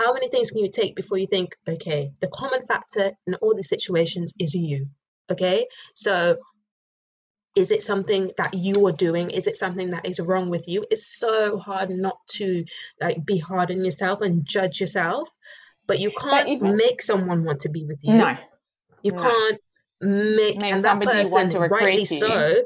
how 0.00 0.12
many 0.16 0.28
things 0.28 0.50
can 0.52 0.60
you 0.64 0.70
take 0.80 0.92
before 1.00 1.18
you 1.22 1.26
think 1.34 1.48
okay 1.74 2.00
the 2.20 2.30
common 2.40 2.62
factor 2.72 3.06
in 3.26 3.34
all 3.42 3.54
these 3.54 3.68
situations 3.76 4.34
is 4.44 4.54
you 4.54 4.78
okay 5.34 5.66
so 5.94 6.14
is 7.56 7.70
it 7.72 7.82
something 7.82 8.30
that 8.40 8.54
you 8.54 8.86
are 8.86 8.92
doing 9.06 9.30
is 9.30 9.46
it 9.46 9.56
something 9.56 9.90
that 9.90 10.06
is 10.06 10.20
wrong 10.20 10.46
with 10.54 10.66
you 10.68 10.84
it's 10.90 11.06
so 11.24 11.58
hard 11.58 11.90
not 11.90 12.16
to 12.28 12.64
like 13.00 13.18
be 13.24 13.38
hard 13.38 13.70
on 13.70 13.84
yourself 13.84 14.20
and 14.20 14.44
judge 14.56 14.80
yourself 14.80 15.28
but 15.86 15.98
you 15.98 16.10
can't 16.12 16.48
even- 16.48 16.76
make 16.76 17.02
someone 17.02 17.44
want 17.44 17.60
to 17.60 17.68
be 17.68 17.84
with 17.90 18.00
you 18.04 18.14
No. 18.14 18.36
you 19.02 19.12
No. 19.12 19.22
can't 19.22 19.58
make, 20.00 20.56
Make 20.60 20.72
and 20.72 20.84
that 20.84 20.90
somebody 21.04 21.18
want 21.30 21.52
person 21.52 21.76
rightly 21.78 21.98
you. 22.00 22.04
so 22.04 22.62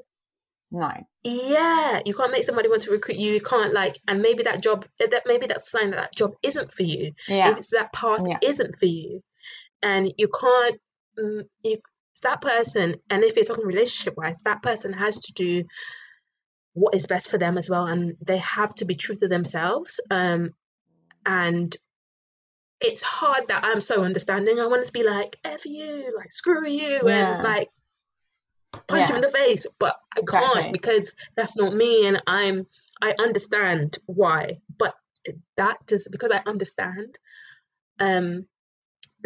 No. 0.75 0.91
yeah 1.23 2.01
you 2.05 2.15
can't 2.15 2.33
make 2.33 2.45
somebody 2.45 2.69
want 2.69 2.83
to 2.83 2.91
recruit 2.91 3.17
you 3.19 3.33
you 3.33 3.41
can't 3.41 3.73
like 3.73 3.97
and 4.09 4.21
maybe 4.21 4.43
that 4.45 4.61
job 4.63 4.85
that 4.99 5.23
maybe 5.27 5.47
that's 5.47 5.67
a 5.69 5.79
sign 5.79 5.91
that 5.93 5.97
that 5.97 6.15
job 6.15 6.33
isn't 6.43 6.73
for 6.73 6.83
you 6.83 7.13
Yeah. 7.29 7.47
maybe 7.47 7.59
it's 7.61 7.71
that 7.71 7.93
path 7.93 8.25
Yeah. 8.29 8.39
isn't 8.43 8.75
for 8.75 8.87
you 8.87 9.23
and 9.83 10.13
you 10.19 10.29
can't 10.29 10.81
mm, 11.19 11.43
you 11.63 11.77
it's 12.13 12.21
that 12.23 12.41
person 12.41 12.97
and 13.11 13.25
if 13.25 13.37
you're 13.37 13.45
talking 13.45 13.67
relationship 13.67 14.15
wise 14.17 14.43
that 14.45 14.63
person 14.63 14.93
has 14.93 15.21
to 15.27 15.33
do 15.33 15.65
what 16.73 16.95
is 16.95 17.07
best 17.07 17.31
for 17.31 17.39
them 17.39 17.57
as 17.57 17.71
well 17.71 17.87
and 17.87 18.17
they 18.21 18.39
have 18.39 18.75
to 18.77 18.85
be 18.85 18.95
true 18.97 19.17
to 19.17 19.29
themselves 19.29 20.01
um 20.11 20.51
and 21.25 21.77
it's 22.81 23.03
hard 23.03 23.49
that 23.49 23.65
I'm 23.65 23.81
so 23.81 24.05
understanding. 24.05 24.61
I 24.61 24.67
want 24.67 24.85
to 24.85 24.93
be 24.93 25.05
like, 25.05 25.37
F 25.43 25.65
you, 25.65 26.13
like 26.19 26.31
screw 26.31 26.69
you, 26.69 27.01
Yeah. 27.05 27.37
and 27.37 27.43
like 27.43 27.71
punch 28.87 29.09
Yeah. 29.09 29.11
him 29.11 29.17
in 29.17 29.23
the 29.23 29.29
face, 29.29 29.67
but 29.79 29.97
I 30.17 30.21
Exactly. 30.21 30.63
can't 30.63 30.73
because 30.73 31.15
that's 31.37 31.57
not 31.57 31.75
me, 31.75 32.07
and 32.07 32.23
I'm 32.27 32.67
I 33.03 33.15
understand 33.19 33.99
why, 34.07 34.61
but 34.79 34.95
that 35.57 35.79
does 35.87 36.09
because 36.11 36.31
I 36.31 36.43
understand, 36.47 37.19
um, 37.99 38.47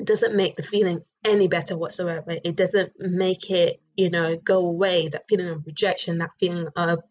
doesn't 0.03 0.35
make 0.37 0.57
the 0.57 0.63
feeling 0.63 1.01
any 1.25 1.49
better 1.49 1.77
whatsoever. 1.77 2.37
It 2.45 2.57
doesn't 2.57 2.93
make 2.99 3.51
it, 3.51 3.81
you 3.97 4.11
know, 4.11 4.37
go 4.37 4.67
away. 4.67 5.09
That 5.09 5.29
feeling 5.29 5.49
of 5.49 5.67
rejection, 5.67 6.19
that 6.19 6.31
feeling 6.39 6.69
of, 6.77 7.03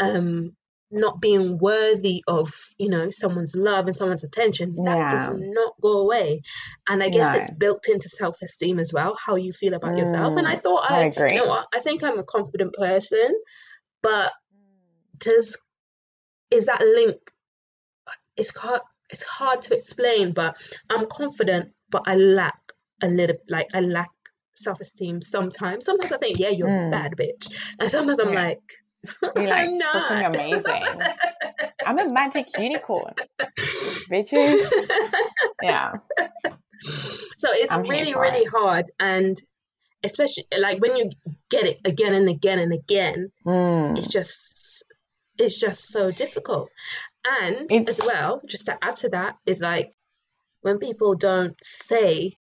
um, 0.00 0.56
not 0.94 1.20
being 1.20 1.58
worthy 1.58 2.22
of, 2.26 2.52
you 2.78 2.88
know, 2.88 3.10
someone's 3.10 3.54
love 3.56 3.86
and 3.86 3.96
someone's 3.96 4.24
attention. 4.24 4.76
That 4.84 5.08
does 5.08 5.30
not 5.30 5.74
go 5.80 6.00
away, 6.00 6.42
and 6.88 7.02
I 7.02 7.08
guess 7.10 7.28
No. 7.32 7.38
it's 7.40 7.50
built 7.54 7.88
into 7.88 8.08
self-esteem 8.08 8.78
as 8.78 8.92
well, 8.92 9.16
how 9.16 9.36
you 9.36 9.52
feel 9.52 9.74
about 9.74 9.96
yourself. 9.98 10.36
And 10.36 10.46
I 10.46 10.54
Mm, 10.54 10.62
thought 10.62 10.90
I 10.90 11.00
I, 11.00 11.06
agree. 11.06 11.32
you 11.34 11.42
know 11.42 11.48
what, 11.48 11.66
I 11.74 11.80
think 11.80 12.02
I'm 12.02 12.18
a 12.18 12.24
confident 12.24 12.74
person, 12.74 13.34
but 14.02 14.32
does 15.18 15.58
is 16.50 16.66
that 16.66 16.80
link 16.80 17.18
it's 18.36 18.56
hard 18.56 18.80
it's 19.10 19.22
hard 19.22 19.62
to 19.62 19.74
explain 19.76 20.32
but 20.32 20.56
i'm 20.90 21.06
confident 21.06 21.72
but 21.90 22.02
i 22.06 22.14
lack 22.16 22.58
a 23.02 23.06
little 23.08 23.36
like 23.48 23.68
i 23.74 23.80
lack 23.80 24.10
self-esteem 24.54 25.20
sometimes 25.22 25.84
sometimes 25.84 26.12
i 26.12 26.16
think 26.18 26.38
yeah 26.38 26.48
you're 26.48 26.68
a 26.68 26.70
Mm. 26.70 26.90
bad 26.90 27.12
bitch 27.16 27.74
and 27.78 27.90
sometimes 27.90 28.18
i'm 28.18 28.32
Yeah. 28.32 28.44
like 28.46 28.62
You're 29.22 29.32
like 29.48 29.68
i'm 29.68 29.78
not 29.78 30.10
freaking 30.10 30.26
amazing. 30.34 30.82
I'm 31.86 31.98
a 31.98 32.08
magic 32.10 32.46
unicorn, 32.58 33.14
bitches. 34.10 34.70
Yeah. 35.62 35.92
so 36.82 37.48
it's 37.52 37.74
I'm 37.74 37.82
really 37.82 38.14
really 38.14 38.40
it. 38.44 38.50
hard 38.50 38.86
and 39.00 39.36
especially 40.02 40.44
like 40.58 40.80
when 40.80 40.96
you 40.96 41.10
get 41.50 41.64
it 41.64 41.78
again 41.84 42.12
and 42.14 42.28
again 42.28 42.58
and 42.58 42.72
again 42.72 43.30
Mm. 43.46 43.96
it's 43.98 44.08
just 44.08 44.84
it's 45.38 45.58
just 45.58 45.88
so 45.88 46.10
difficult 46.10 46.68
and 47.26 47.70
It's- 47.72 47.98
as 48.00 48.06
well 48.06 48.42
just 48.46 48.66
to 48.66 48.76
add 48.82 48.96
to 48.96 49.08
that 49.10 49.36
is 49.46 49.60
like 49.62 49.92
when 50.60 50.78
people 50.78 51.14
don't 51.14 51.56
say 51.62 52.34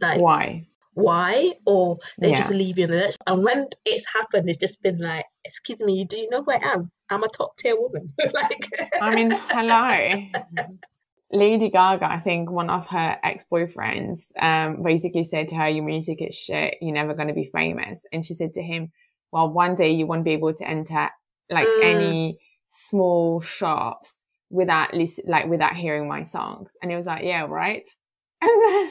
like 0.00 0.20
Why? 0.20 0.66
Why 0.94 1.52
or 1.66 1.98
they 2.20 2.30
Yeah. 2.30 2.36
just 2.36 2.50
leave 2.50 2.78
you 2.78 2.84
in 2.84 2.90
the 2.90 2.96
lurch 2.98 3.14
and 3.26 3.44
when 3.44 3.66
it's 3.84 4.06
happened 4.12 4.48
it's 4.48 4.58
just 4.58 4.82
been 4.82 4.98
like 4.98 5.24
excuse 5.44 5.80
me 5.82 6.04
do 6.04 6.18
you 6.18 6.28
know 6.30 6.42
who 6.42 6.50
i 6.52 6.58
am 6.72 6.90
i'm 7.10 7.22
a 7.22 7.28
top 7.28 7.56
tier 7.56 7.76
woman 7.80 8.12
like 8.34 8.68
I 9.00 9.14
mean, 9.14 9.30
hello. 9.50 10.28
Lady 11.32 11.70
Gaga, 11.70 12.10
I 12.10 12.18
think 12.18 12.50
one 12.50 12.70
of 12.70 12.86
her 12.88 13.16
ex 13.22 13.44
boyfriends 13.50 14.32
um, 14.40 14.82
basically 14.82 15.24
said 15.24 15.48
to 15.48 15.54
her, 15.54 15.68
Your 15.68 15.84
music 15.84 16.18
is 16.20 16.34
shit. 16.34 16.74
You're 16.80 16.92
never 16.94 17.14
going 17.14 17.28
to 17.28 17.34
be 17.34 17.48
famous. 17.52 18.02
And 18.12 18.26
she 18.26 18.34
said 18.34 18.52
to 18.54 18.62
him, 18.62 18.90
Well, 19.30 19.50
one 19.52 19.76
day 19.76 19.92
you 19.92 20.06
won't 20.06 20.24
be 20.24 20.32
able 20.32 20.52
to 20.54 20.68
enter 20.68 21.08
like 21.48 21.68
Mm. 21.68 21.82
any 21.82 22.38
small 22.68 23.40
shops 23.40 24.24
without 24.50 24.90
like 25.24 25.46
without 25.46 25.76
hearing 25.76 26.08
my 26.08 26.24
songs. 26.24 26.72
And 26.82 26.90
he 26.90 26.96
was 26.96 27.06
like, 27.06 27.22
Yeah, 27.22 27.46
right. 27.48 27.88
And 28.42 28.50
then 28.50 28.90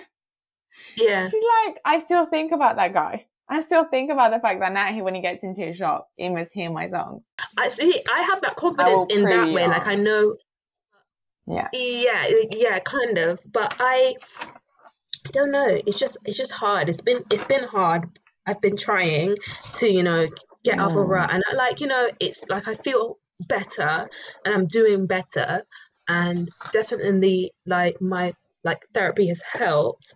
yeah 0.95 1.27
she's 1.29 1.43
like, 1.65 1.77
I 1.85 1.99
still 1.99 2.25
think 2.25 2.51
about 2.51 2.75
that 2.77 2.93
guy. 2.93 3.25
I 3.51 3.61
still 3.63 3.85
think 3.85 4.11
about 4.11 4.31
the 4.31 4.39
fact 4.39 4.59
that 4.59 4.71
now 4.73 4.93
he, 4.93 5.01
when 5.01 5.15
he 5.15 5.21
gets 5.21 5.43
into 5.43 5.63
a 5.67 5.73
shop, 5.73 6.07
he 6.17 6.29
must 6.29 6.53
hear 6.53 6.69
my 6.69 6.87
songs. 6.87 7.27
i 7.57 7.67
see 7.67 8.03
i 8.11 8.21
have 8.23 8.41
that 8.41 8.55
confidence 8.55 9.07
in 9.09 9.23
that 9.23 9.51
way 9.53 9.67
like 9.67 9.87
i 9.87 9.95
know 9.95 10.35
Yeah. 11.47 11.67
yeah 11.73 12.27
yeah 12.51 12.79
kind 12.79 13.17
of 13.17 13.39
but 13.51 13.73
i 13.79 14.15
i 15.27 15.31
don't 15.31 15.51
know 15.51 15.67
it's 15.87 15.97
just 15.99 16.19
it's 16.25 16.37
just 16.37 16.51
hard 16.53 16.89
it's 16.89 17.01
been 17.01 17.23
it's 17.31 17.43
been 17.43 17.63
hard 17.63 18.03
i've 18.45 18.61
been 18.61 18.77
trying 18.77 19.35
to 19.73 19.89
you 19.89 20.03
know 20.03 20.27
get 20.63 20.79
off 20.79 20.93
a 20.93 20.97
Mm. 20.97 21.09
rut 21.09 21.31
and 21.33 21.43
like 21.55 21.81
you 21.81 21.87
know 21.87 22.09
it's 22.19 22.47
like 22.49 22.67
i 22.67 22.75
feel 22.75 23.17
better 23.39 24.07
and 24.45 24.53
i'm 24.55 24.67
doing 24.67 25.07
better 25.07 25.63
and 26.07 26.49
definitely 26.71 27.51
like 27.65 27.99
my 28.01 28.33
like 28.63 28.85
therapy 28.93 29.27
has 29.27 29.41
helped 29.41 30.13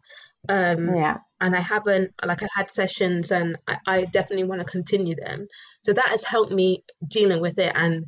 um 0.50 0.96
Yeah. 0.96 1.18
and 1.40 1.56
I 1.56 1.62
haven't 1.62 2.14
like 2.24 2.44
I 2.44 2.48
had 2.56 2.70
sessions 2.70 3.32
and 3.32 3.58
I, 3.68 3.78
I 3.86 4.06
definitely 4.06 4.46
want 4.46 4.62
to 4.62 4.68
continue 4.68 5.16
them. 5.16 5.48
So 5.82 5.94
that 5.94 6.10
has 6.10 6.24
helped 6.24 6.52
me 6.52 6.84
dealing 7.08 7.42
with 7.42 7.60
it 7.60 7.72
and 7.76 8.06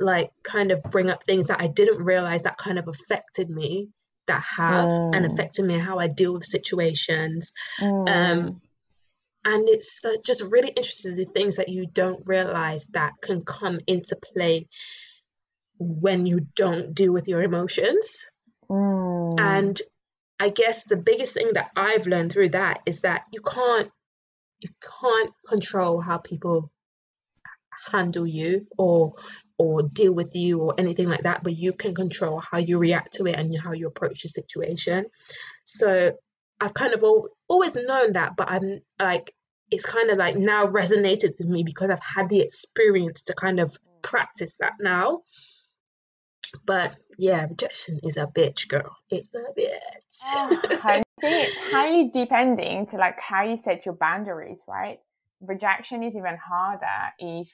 like 0.00 0.30
kind 0.42 0.72
of 0.72 0.82
bring 0.82 1.10
up 1.10 1.22
things 1.22 1.46
that 1.46 1.60
I 1.60 1.68
didn't 1.68 2.02
realize 2.02 2.42
that 2.42 2.56
kind 2.56 2.78
of 2.78 2.88
affected 2.88 3.48
me 3.48 3.88
that 4.26 4.42
have 4.56 4.90
and 5.12 5.24
Mm. 5.24 5.32
affected 5.32 5.64
me 5.64 5.78
how 5.78 5.98
I 5.98 6.08
deal 6.08 6.34
with 6.34 6.44
situations. 6.44 7.52
Mm. 7.80 8.08
Um, 8.08 8.60
and 9.44 9.68
it's 9.68 10.04
uh, 10.04 10.16
just 10.24 10.42
really 10.52 10.68
interesting 10.68 11.14
the 11.14 11.24
things 11.24 11.56
that 11.56 11.68
you 11.68 11.86
don't 11.86 12.22
realize 12.26 12.86
that 12.88 13.14
can 13.20 13.42
come 13.42 13.80
into 13.86 14.16
play 14.16 14.68
when 15.78 16.26
you 16.26 16.46
don't 16.54 16.94
deal 16.94 17.12
with 17.12 17.26
your 17.28 17.42
emotions. 17.42 18.26
Mm. 18.70 19.40
And 19.40 19.82
I 20.38 20.48
guess 20.48 20.84
the 20.84 20.96
biggest 20.96 21.34
thing 21.34 21.50
that 21.54 21.70
I've 21.76 22.06
learned 22.06 22.32
through 22.32 22.50
that 22.50 22.80
is 22.86 23.02
that 23.02 23.24
you 23.32 23.40
can't 23.40 23.90
you 24.60 24.68
can't 25.00 25.32
control 25.46 26.00
how 26.00 26.18
people 26.18 26.70
handle 27.90 28.26
you 28.26 28.66
or 28.78 29.14
or 29.58 29.82
deal 29.82 30.12
with 30.12 30.34
you 30.34 30.60
or 30.60 30.74
anything 30.78 31.08
like 31.08 31.22
that, 31.22 31.42
but 31.42 31.56
you 31.56 31.72
can 31.72 31.94
control 31.94 32.40
how 32.40 32.58
you 32.58 32.78
react 32.78 33.14
to 33.14 33.26
it 33.26 33.36
and 33.36 33.56
how 33.58 33.72
you 33.72 33.86
approach 33.86 34.22
the 34.22 34.28
situation. 34.28 35.06
So 35.64 36.12
I've 36.60 36.74
kind 36.74 36.94
of 36.94 37.02
al- 37.02 37.28
always 37.48 37.76
known 37.76 38.12
that, 38.12 38.36
but 38.36 38.50
I'm 38.50 38.80
like 39.00 39.32
it's 39.70 39.86
kind 39.86 40.10
of 40.10 40.18
like 40.18 40.36
now 40.36 40.66
resonated 40.66 41.38
with 41.38 41.48
me 41.48 41.62
because 41.62 41.90
I've 41.90 42.02
had 42.02 42.28
the 42.28 42.40
experience 42.40 43.22
to 43.24 43.34
kind 43.34 43.58
of 43.58 43.74
practice 44.02 44.58
that 44.58 44.74
now. 44.80 45.22
But 46.64 46.96
yeah, 47.18 47.46
rejection 47.46 48.00
is 48.02 48.16
a 48.16 48.26
bitch, 48.26 48.68
girl. 48.68 48.96
It's 49.10 49.34
a 49.34 49.44
bitch. 49.58 50.20
I 50.36 50.94
think 50.94 51.04
it's 51.22 51.58
highly 51.72 52.10
depending 52.12 52.86
to 52.86 52.96
like 52.96 53.18
how 53.20 53.42
you 53.44 53.56
set 53.56 53.86
your 53.86 53.94
boundaries, 53.94 54.62
right? 54.66 54.98
Rejection 55.40 56.02
is 56.02 56.16
even 56.16 56.36
harder 56.36 57.12
if 57.18 57.48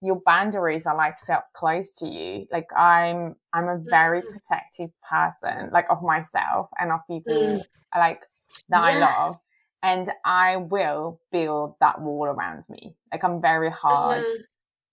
your 0.00 0.20
boundaries 0.26 0.86
are 0.86 0.96
like 0.96 1.18
set 1.18 1.44
close 1.54 1.94
to 1.94 2.08
you. 2.08 2.46
Like 2.50 2.66
I'm, 2.76 3.36
I'm 3.52 3.68
a 3.68 3.78
very 3.78 4.22
mm. 4.22 4.30
protective 4.30 4.90
person, 5.08 5.70
like 5.72 5.86
of 5.90 6.02
myself 6.02 6.68
and 6.78 6.90
of 6.90 7.00
people 7.08 7.34
mm. 7.34 7.62
like 7.96 8.22
that 8.68 8.78
yeah. 8.78 8.82
I 8.82 8.98
love. 8.98 9.36
And 9.84 10.10
I 10.24 10.56
will 10.56 11.20
build 11.32 11.74
that 11.80 12.00
wall 12.00 12.26
around 12.26 12.64
me. 12.68 12.94
Like 13.12 13.24
I'm 13.24 13.40
very 13.40 13.70
hard 13.70 14.24
mm-hmm. 14.24 14.42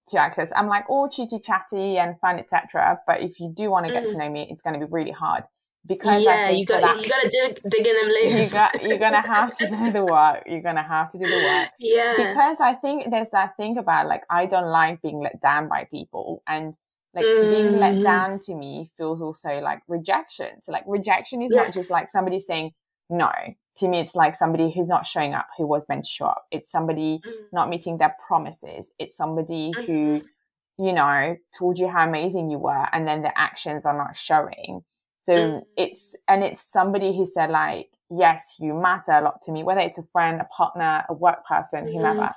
To 0.10 0.20
access. 0.20 0.52
I'm 0.56 0.68
like 0.68 0.90
all 0.90 1.10
chitty 1.10 1.40
chatty 1.40 1.98
and 1.98 2.20
fun, 2.20 2.40
etc. 2.40 3.00
But 3.08 3.22
if 3.22 3.40
you 3.40 3.52
do 3.56 3.70
want 3.70 3.86
to 3.88 3.92
get 3.92 4.06
mm. 4.06 4.12
to 4.12 4.18
know 4.18 4.30
me, 4.30 4.48
it's 4.50 4.62
going 4.62 4.80
to 4.80 4.86
be 4.86 4.92
really 4.92 5.12
hard 5.12 5.44
because 5.86 6.24
yeah, 6.24 6.50
you 6.50 6.66
got 6.66 6.82
that, 6.82 7.04
you 7.04 7.10
got 7.10 7.22
to 7.22 7.30
dig 7.30 7.60
dig 7.70 7.88
in 7.88 7.96
them 7.96 8.08
layers. 8.08 8.54
You 8.54 8.58
got 8.58 8.84
you're 8.84 9.00
gonna 9.00 9.22
have 9.22 9.58
to 9.58 9.68
do 9.68 9.92
the 9.92 10.06
work. 10.06 10.44
You're 10.46 10.62
gonna 10.62 10.84
have 10.84 11.12
to 11.12 11.18
do 11.18 11.26
the 11.26 11.36
work. 11.36 11.70
Yeah, 11.80 12.14
because 12.18 12.58
I 12.62 12.74
think 12.74 13.10
there's 13.10 13.32
that 13.32 13.56
thing 13.58 13.78
about 13.78 14.08
like 14.08 14.24
I 14.30 14.46
don't 14.46 14.70
like 14.70 15.02
being 15.02 15.20
let 15.20 15.42
down 15.42 15.68
by 15.68 15.86
people, 15.86 16.44
and 16.48 16.76
like 17.14 17.26
mm. 17.26 17.50
being 17.50 17.80
let 17.80 17.96
mm-hmm. 17.96 18.04
down 18.04 18.40
to 18.42 18.56
me 18.56 18.92
feels 18.98 19.22
also 19.22 19.60
like 19.60 19.82
rejection. 19.88 20.62
So 20.62 20.72
like 20.72 20.84
rejection 20.86 21.42
is 21.42 21.52
yeah. 21.54 21.64
not 21.64 21.74
just 21.74 21.90
like 21.90 22.10
somebody 22.10 22.40
saying 22.40 22.72
no. 23.10 23.32
To 23.80 23.88
me, 23.88 24.00
it's 24.00 24.16
like 24.16 24.36
somebody 24.36 24.72
who's 24.72 24.88
not 24.88 25.08
showing 25.08 25.34
up 25.34 25.48
who 25.58 25.66
was 25.66 25.88
meant 25.90 26.06
to 26.06 26.10
show 26.10 26.26
up. 26.26 26.46
It's 26.52 26.72
somebody 26.72 27.22
mm. 27.26 27.32
not 27.52 27.70
meeting 27.70 27.98
their 27.98 28.16
promises. 28.28 28.92
It's 29.00 29.16
somebody 29.16 29.72
mm-hmm. 29.72 29.86
who, 29.86 30.22
you 30.78 30.94
know, 30.94 31.38
told 31.58 31.80
you 31.80 31.88
how 31.88 32.08
amazing 32.08 32.50
you 32.50 32.58
were, 32.58 32.88
and 32.94 33.08
then 33.08 33.22
the 33.22 33.38
actions 33.38 33.86
are 33.86 33.98
not 33.98 34.16
showing 34.16 34.84
so 35.30 35.34
mm. 35.34 35.66
it's, 35.78 36.16
and 36.28 36.44
it's 36.44 36.62
somebody 36.62 37.16
who 37.16 37.24
said 37.24 37.52
like, 37.52 37.92
yes, 38.10 38.56
you 38.60 38.74
matter 38.74 39.12
a 39.12 39.22
lot 39.22 39.44
to 39.44 39.52
me, 39.52 39.62
whether 39.62 39.82
it's 39.82 40.00
a 40.00 40.04
friend, 40.04 40.42
a 40.42 40.46
partner, 40.46 41.06
a 41.08 41.14
work 41.14 41.46
person, 41.46 41.86
mm. 41.86 41.94
whomever. 41.94 42.34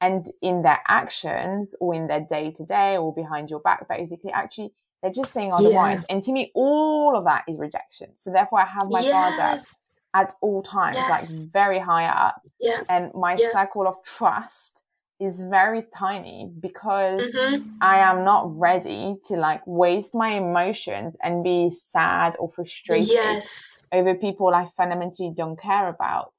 And 0.00 0.30
in 0.40 0.62
their 0.62 0.78
actions 0.88 1.74
or 1.80 1.94
in 1.94 2.06
their 2.06 2.20
day 2.20 2.50
to 2.52 2.64
day 2.64 2.96
or 2.96 3.12
behind 3.12 3.50
your 3.50 3.60
back, 3.60 3.86
basically, 3.88 4.32
actually, 4.32 4.72
they're 5.02 5.12
just 5.12 5.32
saying 5.32 5.52
otherwise. 5.52 5.98
Yeah. 5.98 6.14
And 6.14 6.24
to 6.24 6.32
me, 6.32 6.50
all 6.54 7.14
of 7.14 7.24
that 7.24 7.44
is 7.46 7.58
rejection. 7.58 8.08
So 8.16 8.30
therefore, 8.30 8.60
I 8.60 8.66
have 8.66 8.88
my 8.88 9.00
yes. 9.00 9.10
guard 9.10 9.58
up 9.58 9.66
at 10.14 10.32
all 10.40 10.62
times, 10.62 10.96
yes. 10.96 11.10
like 11.10 11.52
very 11.52 11.78
high 11.78 12.06
up. 12.06 12.42
Yeah. 12.60 12.82
And 12.88 13.12
my 13.14 13.36
yeah. 13.38 13.52
circle 13.52 13.86
of 13.86 14.02
trust 14.04 14.82
is 15.20 15.44
very 15.44 15.82
tiny 15.94 16.50
because 16.60 17.20
mm-hmm. 17.20 17.68
I 17.82 17.98
am 17.98 18.24
not 18.24 18.58
ready 18.58 19.16
to 19.26 19.36
like 19.36 19.60
waste 19.66 20.14
my 20.14 20.30
emotions 20.30 21.16
and 21.22 21.44
be 21.44 21.68
sad 21.68 22.36
or 22.38 22.48
frustrated 22.48 23.08
yes. 23.08 23.82
over 23.92 24.14
people 24.14 24.48
I 24.54 24.66
fundamentally 24.66 25.30
don't 25.30 25.60
care 25.60 25.88
about. 25.88 26.32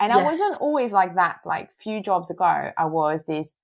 And 0.00 0.12
yes. 0.12 0.18
I 0.18 0.22
wasn't 0.22 0.60
always 0.60 0.92
like 0.92 1.16
that. 1.16 1.40
Like 1.44 1.72
few 1.72 2.00
jobs 2.00 2.30
ago, 2.30 2.70
I 2.76 2.84
was 2.84 3.24
this. 3.26 3.56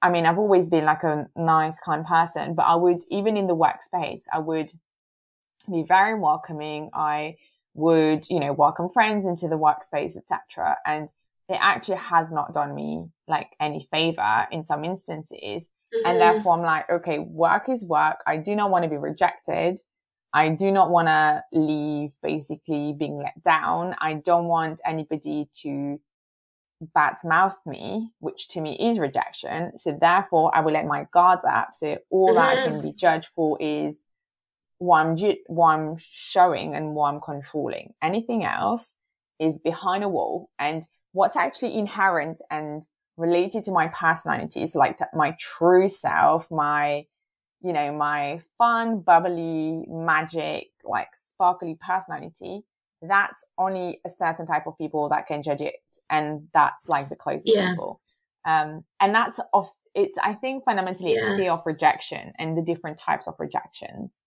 I 0.00 0.10
mean, 0.10 0.26
I've 0.26 0.38
always 0.38 0.68
been 0.68 0.84
like 0.84 1.02
a 1.02 1.28
nice, 1.36 1.78
kind 1.80 2.06
person, 2.06 2.54
but 2.54 2.62
I 2.62 2.76
would, 2.76 3.02
even 3.10 3.36
in 3.36 3.48
the 3.48 3.56
workspace, 3.56 4.24
I 4.32 4.38
would 4.38 4.72
be 5.70 5.82
very 5.82 6.18
welcoming. 6.18 6.90
I 6.92 7.36
would, 7.74 8.28
you 8.28 8.40
know, 8.40 8.52
welcome 8.52 8.88
friends 8.90 9.26
into 9.26 9.48
the 9.48 9.58
workspace, 9.58 10.16
etc. 10.16 10.76
And 10.86 11.08
it 11.48 11.58
actually 11.60 11.98
has 11.98 12.30
not 12.30 12.52
done 12.52 12.74
me 12.74 13.06
like 13.28 13.50
any 13.60 13.86
favor 13.90 14.46
in 14.50 14.64
some 14.64 14.84
instances. 14.84 15.70
Mm-hmm. 15.94 16.06
And 16.06 16.20
therefore 16.20 16.54
I'm 16.54 16.62
like, 16.62 16.88
okay, 16.90 17.18
work 17.18 17.68
is 17.68 17.84
work. 17.84 18.22
I 18.26 18.36
do 18.36 18.54
not 18.54 18.70
want 18.70 18.84
to 18.84 18.90
be 18.90 18.96
rejected. 18.96 19.80
I 20.32 20.48
do 20.48 20.70
not 20.70 20.90
want 20.90 21.08
to 21.08 21.44
leave 21.52 22.12
basically 22.22 22.94
being 22.98 23.18
let 23.18 23.42
down. 23.42 23.94
I 24.00 24.14
don't 24.14 24.46
want 24.46 24.80
anybody 24.84 25.48
to 25.62 26.00
bad 26.94 27.16
mouth 27.24 27.56
me, 27.66 28.10
which 28.18 28.48
to 28.48 28.60
me 28.60 28.76
is 28.78 28.98
rejection. 28.98 29.78
So 29.78 29.96
therefore 30.00 30.54
I 30.54 30.60
will 30.60 30.72
let 30.72 30.86
my 30.86 31.06
guards 31.12 31.44
up. 31.44 31.70
So 31.74 31.98
all 32.10 32.28
mm-hmm. 32.28 32.36
that 32.36 32.58
I 32.58 32.64
can 32.64 32.72
mm-hmm. 32.74 32.88
be 32.88 32.92
judged 32.92 33.28
for 33.34 33.60
is 33.60 34.04
what 34.82 34.98
I'm, 34.98 35.14
ju- 35.14 35.36
what 35.46 35.96
showing 36.00 36.74
and 36.74 36.92
what 36.96 37.14
I'm 37.14 37.20
controlling. 37.20 37.94
Anything 38.02 38.44
else 38.44 38.96
is 39.38 39.56
behind 39.58 40.02
a 40.02 40.08
wall. 40.08 40.50
And 40.58 40.82
what's 41.12 41.36
actually 41.36 41.78
inherent 41.78 42.40
and 42.50 42.82
related 43.16 43.62
to 43.64 43.70
my 43.70 43.86
personality 43.88 44.60
is 44.60 44.74
like 44.74 44.98
my 45.14 45.36
true 45.38 45.88
self, 45.88 46.50
my, 46.50 47.06
you 47.60 47.72
know, 47.72 47.92
my 47.92 48.40
fun, 48.58 49.02
bubbly, 49.02 49.84
magic, 49.88 50.70
like 50.82 51.14
sparkly 51.14 51.78
personality. 51.86 52.62
That's 53.02 53.44
only 53.58 54.00
a 54.04 54.10
certain 54.10 54.46
type 54.46 54.66
of 54.66 54.76
people 54.78 55.08
that 55.10 55.28
can 55.28 55.44
judge 55.44 55.60
it. 55.60 55.76
And 56.10 56.48
that's 56.52 56.88
like 56.88 57.08
the 57.08 57.14
closest 57.14 57.54
yeah. 57.54 57.70
people. 57.70 58.00
Um, 58.44 58.82
and 58.98 59.14
that's 59.14 59.38
of, 59.52 59.70
it's, 59.94 60.18
I 60.18 60.34
think 60.34 60.64
fundamentally 60.64 61.14
yeah. 61.14 61.20
it's 61.20 61.36
fear 61.36 61.52
of 61.52 61.62
rejection 61.66 62.32
and 62.36 62.58
the 62.58 62.62
different 62.62 62.98
types 62.98 63.28
of 63.28 63.34
rejections. 63.38 64.20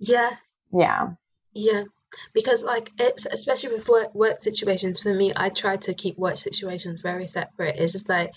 Yeah. 0.00 0.30
Yeah. 0.72 1.10
Yeah. 1.54 1.84
Because 2.32 2.64
like 2.64 2.90
it's 2.98 3.26
especially 3.26 3.74
with 3.74 3.88
work 3.88 4.14
work 4.14 4.38
situations 4.38 4.98
for 4.98 5.14
me 5.14 5.32
i 5.36 5.48
try 5.48 5.76
to 5.76 5.94
keep 5.94 6.18
work 6.18 6.36
situations 6.36 7.00
very 7.00 7.28
separate. 7.28 7.76
It's 7.78 7.92
just 7.92 8.08
like 8.08 8.32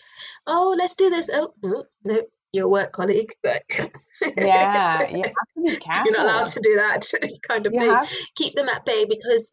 oh 0.46 0.76
let's 0.78 0.94
do 0.94 1.10
this. 1.10 1.30
Oh 1.34 1.54
no, 1.64 1.86
no 2.04 2.22
your 2.52 2.68
work 2.68 2.92
colleague. 2.92 3.34
Like, 3.44 4.38
yeah 4.38 5.06
you 5.12 5.22
are 5.92 6.12
not 6.12 6.24
allowed 6.24 6.46
to 6.46 6.62
do 6.62 6.76
that 6.76 7.06
kind 7.46 7.68
of 7.68 7.74
you 7.74 7.80
thing. 7.82 7.90
have... 7.90 8.10
keep 8.36 8.56
them 8.56 8.70
at 8.70 8.86
bay 8.86 9.04
because 9.04 9.52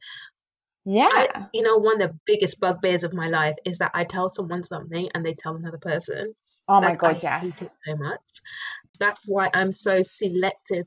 yeah. 0.85 1.09
I, 1.11 1.46
you 1.53 1.62
know 1.62 1.79
one 1.79 2.01
of 2.01 2.09
the 2.09 2.16
biggest 2.25 2.61
bugbears 2.61 3.03
of 3.03 3.12
my 3.12 3.27
life 3.27 3.57
is 3.64 3.79
that 3.79 3.90
i 3.94 4.05
tell 4.05 4.29
someone 4.29 4.62
something 4.62 5.09
and 5.12 5.25
they 5.25 5.35
tell 5.35 5.57
another 5.57 5.79
person. 5.79 6.37
Oh 6.68 6.81
my 6.81 6.94
god 6.94 7.16
I 7.16 7.20
yes. 7.20 7.42
hate 7.42 7.66
it 7.66 7.73
so 7.85 7.96
much. 7.96 8.20
That's 9.01 9.20
why 9.27 9.51
i'm 9.53 9.73
so 9.73 10.03
selective 10.05 10.87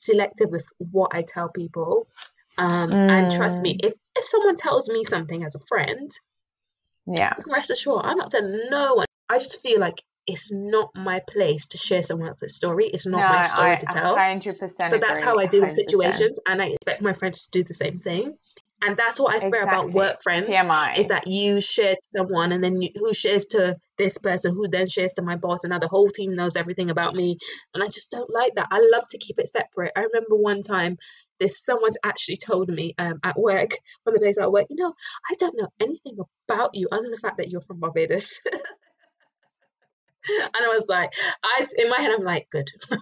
selective 0.00 0.50
with 0.50 0.64
what 0.78 1.14
i 1.14 1.22
tell 1.22 1.48
people 1.48 2.06
um, 2.60 2.90
mm. 2.90 3.08
And 3.08 3.30
trust 3.30 3.62
me, 3.62 3.74
mm. 3.74 3.86
if 3.86 3.94
if 4.16 4.24
someone 4.24 4.56
tells 4.56 4.90
me 4.90 5.02
something 5.04 5.42
as 5.44 5.54
a 5.54 5.60
friend, 5.60 6.10
yeah, 7.06 7.34
rest 7.48 7.70
assured, 7.70 8.04
I'm 8.04 8.18
not 8.18 8.30
telling 8.30 8.68
no 8.70 8.94
one. 8.94 9.06
I 9.28 9.38
just 9.38 9.62
feel 9.62 9.80
like 9.80 10.02
it's 10.26 10.52
not 10.52 10.90
my 10.94 11.20
place 11.20 11.68
to 11.68 11.78
share 11.78 12.02
someone 12.02 12.28
else's 12.28 12.54
story. 12.54 12.86
It's 12.86 13.06
not 13.06 13.20
no, 13.20 13.28
my 13.28 13.42
story 13.42 13.72
I, 13.72 13.76
to 13.76 13.86
tell. 13.86 14.16
100% 14.16 14.88
so 14.88 14.98
that's 14.98 15.22
how 15.22 15.38
I 15.38 15.46
deal 15.46 15.62
with 15.62 15.72
situations, 15.72 16.38
and 16.46 16.60
I 16.60 16.66
expect 16.66 17.00
my 17.00 17.14
friends 17.14 17.44
to 17.44 17.50
do 17.50 17.64
the 17.64 17.74
same 17.74 17.98
thing. 17.98 18.36
And 18.82 18.96
that's 18.96 19.20
what 19.20 19.34
I 19.34 19.40
fear 19.40 19.48
exactly. 19.48 19.78
about 19.78 19.92
work 19.92 20.22
friends 20.22 20.48
TMI. 20.48 20.98
is 20.98 21.08
that 21.08 21.26
you 21.26 21.60
share 21.60 21.94
to 21.94 22.02
someone 22.16 22.52
and 22.52 22.64
then 22.64 22.80
you, 22.80 22.90
who 22.94 23.12
shares 23.12 23.46
to 23.46 23.76
this 24.00 24.16
person 24.16 24.54
who 24.54 24.66
then 24.66 24.88
shares 24.88 25.12
to 25.12 25.22
my 25.22 25.36
boss 25.36 25.62
and 25.62 25.70
now 25.72 25.78
the 25.78 25.86
whole 25.86 26.08
team 26.08 26.32
knows 26.32 26.56
everything 26.56 26.88
about 26.88 27.14
me. 27.14 27.36
And 27.74 27.82
I 27.82 27.86
just 27.86 28.10
don't 28.10 28.30
like 28.30 28.54
that. 28.54 28.68
I 28.70 28.80
love 28.90 29.04
to 29.10 29.18
keep 29.18 29.38
it 29.38 29.46
separate. 29.46 29.92
I 29.94 30.00
remember 30.00 30.36
one 30.36 30.62
time 30.62 30.96
this 31.38 31.62
someone's 31.62 31.98
actually 32.02 32.38
told 32.38 32.70
me 32.70 32.94
um, 32.96 33.20
at 33.22 33.38
work, 33.38 33.72
one 34.04 34.16
of 34.16 34.20
the 34.20 34.26
days 34.26 34.38
I 34.38 34.46
work, 34.46 34.68
you 34.70 34.76
know, 34.76 34.94
I 35.30 35.34
don't 35.38 35.54
know 35.58 35.68
anything 35.80 36.16
about 36.48 36.70
you 36.72 36.88
other 36.90 37.02
than 37.02 37.10
the 37.10 37.18
fact 37.18 37.36
that 37.36 37.50
you're 37.50 37.60
from 37.60 37.78
Barbados. 37.78 38.40
and 40.28 40.64
I 40.64 40.68
was 40.68 40.86
like, 40.88 41.12
I 41.44 41.66
in 41.76 41.90
my 41.90 42.00
head, 42.00 42.12
I'm 42.12 42.24
like, 42.24 42.48
good. 42.50 42.68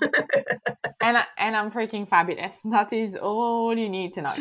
and 1.00 1.16
I, 1.16 1.24
and 1.36 1.56
I'm 1.56 1.70
freaking 1.70 2.08
fabulous. 2.08 2.58
That 2.64 2.92
is 2.92 3.14
all 3.14 3.76
you 3.76 3.88
need 3.88 4.14
to 4.14 4.22
know. 4.22 4.34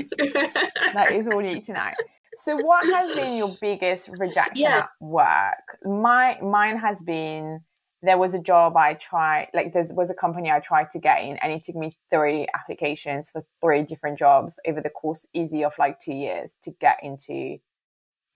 that 0.93 1.11
is 1.11 1.27
all 1.27 1.39
you 1.41 1.53
need 1.53 1.65
to 1.65 1.73
know. 1.73 1.91
So, 2.37 2.55
what 2.55 2.85
has 2.85 3.15
been 3.15 3.35
your 3.35 3.51
biggest 3.59 4.09
rejection 4.19 4.61
yeah. 4.61 4.77
at 4.83 4.89
work? 4.99 5.79
My 5.83 6.39
mine 6.41 6.77
has 6.77 7.01
been 7.01 7.61
there 8.03 8.19
was 8.19 8.35
a 8.35 8.39
job 8.39 8.77
I 8.77 8.93
tried, 8.93 9.49
like 9.55 9.73
there 9.73 9.87
was 9.89 10.11
a 10.11 10.13
company 10.13 10.51
I 10.51 10.59
tried 10.59 10.91
to 10.91 10.99
get 10.99 11.23
in, 11.23 11.37
and 11.37 11.51
it 11.51 11.63
took 11.63 11.75
me 11.75 11.97
three 12.11 12.47
applications 12.53 13.31
for 13.31 13.43
three 13.59 13.81
different 13.81 14.19
jobs 14.19 14.59
over 14.67 14.81
the 14.81 14.91
course 14.91 15.25
easy 15.33 15.63
of 15.63 15.73
like 15.79 15.99
two 15.99 16.13
years 16.13 16.59
to 16.63 16.71
get 16.79 16.99
into, 17.01 17.57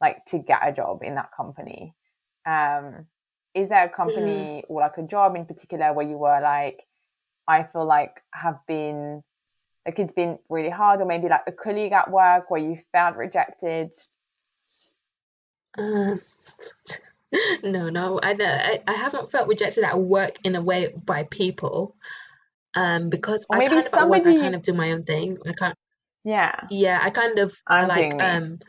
like 0.02 0.26
to 0.26 0.40
get 0.40 0.68
a 0.68 0.74
job 0.74 1.04
in 1.04 1.14
that 1.16 1.30
company. 1.38 1.94
Um, 2.44 3.06
is 3.54 3.70
there 3.70 3.86
a 3.86 3.90
company 3.90 4.64
mm. 4.64 4.64
or 4.68 4.82
like 4.82 4.98
a 4.98 5.04
job 5.04 5.36
in 5.36 5.46
particular 5.46 5.94
where 5.94 6.08
you 6.08 6.18
were 6.18 6.40
like, 6.42 6.82
I 7.48 7.64
feel 7.64 7.86
like 7.86 8.20
have 8.34 8.58
been 8.68 9.24
like 9.86 10.00
it's 10.00 10.14
been 10.14 10.40
really 10.50 10.70
hard, 10.70 11.02
or 11.02 11.06
maybe 11.06 11.28
like 11.28 11.44
a 11.48 11.52
colleague 11.52 11.92
at 11.92 12.12
work 12.12 12.50
where 12.52 12.62
you 12.62 12.80
felt 12.92 13.16
rejected? 13.16 13.94
Uh, 15.78 16.18
no, 17.64 17.90
no, 17.90 18.20
I, 18.22 18.36
I 18.40 18.82
I 18.88 18.94
haven't 18.94 19.32
felt 19.32 19.48
rejected 19.48 19.84
at 19.84 19.98
work 20.00 20.38
in 20.44 20.56
a 20.56 20.62
way 20.62 20.94
by 21.06 21.24
people, 21.24 21.96
um, 22.76 23.10
because 23.10 23.46
or 23.50 23.58
I 23.58 23.66
kind 23.66 23.86
of 23.86 24.10
work, 24.10 24.26
I 24.26 24.34
kind 24.36 24.56
of 24.56 24.62
do 24.62 24.74
my 24.74 24.92
own 24.92 25.04
thing. 25.04 25.38
I 25.46 25.54
can't. 25.54 25.78
Yeah. 26.24 26.56
Yeah, 26.70 27.00
I 27.02 27.10
kind 27.10 27.40
of 27.40 27.54
I'm 27.66 27.88
like 27.88 28.14
um, 28.22 28.60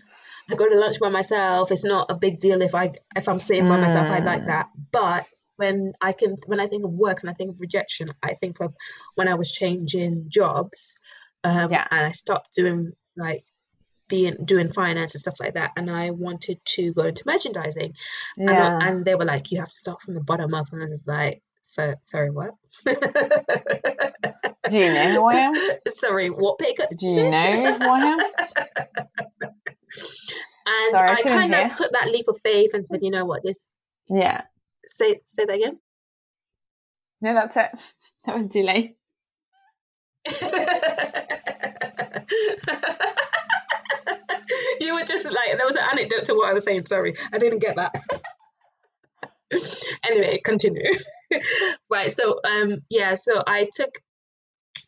I 0.50 0.54
go 0.54 0.68
to 0.68 0.78
lunch 0.78 0.98
by 1.00 1.08
myself. 1.10 1.70
It's 1.70 1.84
not 1.84 2.10
a 2.10 2.14
big 2.14 2.38
deal 2.38 2.62
if 2.62 2.74
I 2.74 2.92
if 3.14 3.28
I'm 3.28 3.40
sitting 3.40 3.68
by 3.68 3.76
myself. 3.78 4.10
I 4.10 4.20
like 4.20 4.42
Mm. 4.42 4.46
that. 4.46 4.68
But 4.90 5.26
when 5.56 5.92
I 6.00 6.12
can 6.12 6.36
when 6.46 6.60
I 6.60 6.66
think 6.66 6.84
of 6.84 6.96
work 6.96 7.20
and 7.20 7.30
I 7.30 7.34
think 7.34 7.50
of 7.50 7.60
rejection, 7.60 8.08
I 8.22 8.34
think 8.34 8.60
of 8.60 8.74
when 9.14 9.28
I 9.28 9.34
was 9.34 9.52
changing 9.52 10.26
jobs, 10.28 10.98
um, 11.44 11.70
Yeah. 11.70 11.86
and 11.90 12.06
I 12.06 12.10
stopped 12.10 12.54
doing 12.54 12.92
like 13.16 13.44
being 14.08 14.36
doing 14.44 14.68
finance 14.68 15.14
and 15.14 15.20
stuff 15.20 15.40
like 15.40 15.54
that, 15.54 15.72
and 15.76 15.90
I 15.90 16.10
wanted 16.10 16.58
to 16.64 16.92
go 16.92 17.02
into 17.04 17.22
merchandising, 17.26 17.94
and, 18.36 18.48
Yeah. 18.50 18.78
and 18.80 19.04
they 19.04 19.14
were 19.14 19.24
like, 19.24 19.50
you 19.52 19.58
have 19.60 19.68
to 19.68 19.74
start 19.74 20.02
from 20.02 20.14
the 20.14 20.22
bottom 20.22 20.52
up, 20.54 20.66
and 20.72 20.80
I 20.80 20.84
was 20.84 20.92
just 20.92 21.08
like, 21.08 21.42
so 21.62 21.94
sorry, 22.02 22.30
what? 22.30 22.50
Do 22.84 22.92
you 24.78 24.92
know 24.92 25.08
who 25.12 25.24
I 25.24 25.34
am? 25.34 25.54
sorry, 25.88 26.28
what 26.30 26.58
pay 26.58 26.74
cut? 26.74 26.90
Do 26.96 27.06
you 27.06 27.30
know 27.30 27.52
who 27.52 27.88
I 27.88 27.98
am? 28.00 28.18
And 30.64 30.96
Sorry, 30.96 31.10
I 31.10 31.14
I 31.14 31.22
kind 31.22 31.54
of 31.54 31.70
took 31.72 31.92
that 31.92 32.08
leap 32.08 32.28
of 32.28 32.38
faith 32.40 32.70
and 32.72 32.86
said, 32.86 33.00
you 33.02 33.10
know 33.10 33.24
what, 33.24 33.42
this 33.42 33.66
Yeah. 34.08 34.42
Say 34.96 35.20
say 35.24 35.44
that 35.44 35.56
again. 35.56 35.78
No, 37.20 37.34
that's 37.34 37.56
it. 37.56 37.70
That 38.24 38.38
was 38.38 38.46
delay. 38.48 38.94
you 44.80 44.94
were 44.94 45.02
just 45.04 45.24
like 45.26 45.56
there 45.56 45.66
was 45.66 45.74
an 45.74 45.82
anecdote 45.90 46.26
to 46.26 46.34
what 46.34 46.48
I 46.48 46.52
was 46.52 46.62
saying. 46.62 46.86
Sorry, 46.86 47.14
I 47.32 47.38
didn't 47.38 47.58
get 47.58 47.76
that. 47.76 47.96
anyway, 50.08 50.40
continue. 50.44 50.92
right. 51.90 52.12
So 52.12 52.38
um 52.44 52.82
yeah, 52.90 53.16
so 53.16 53.42
I 53.44 53.68
took 53.74 53.90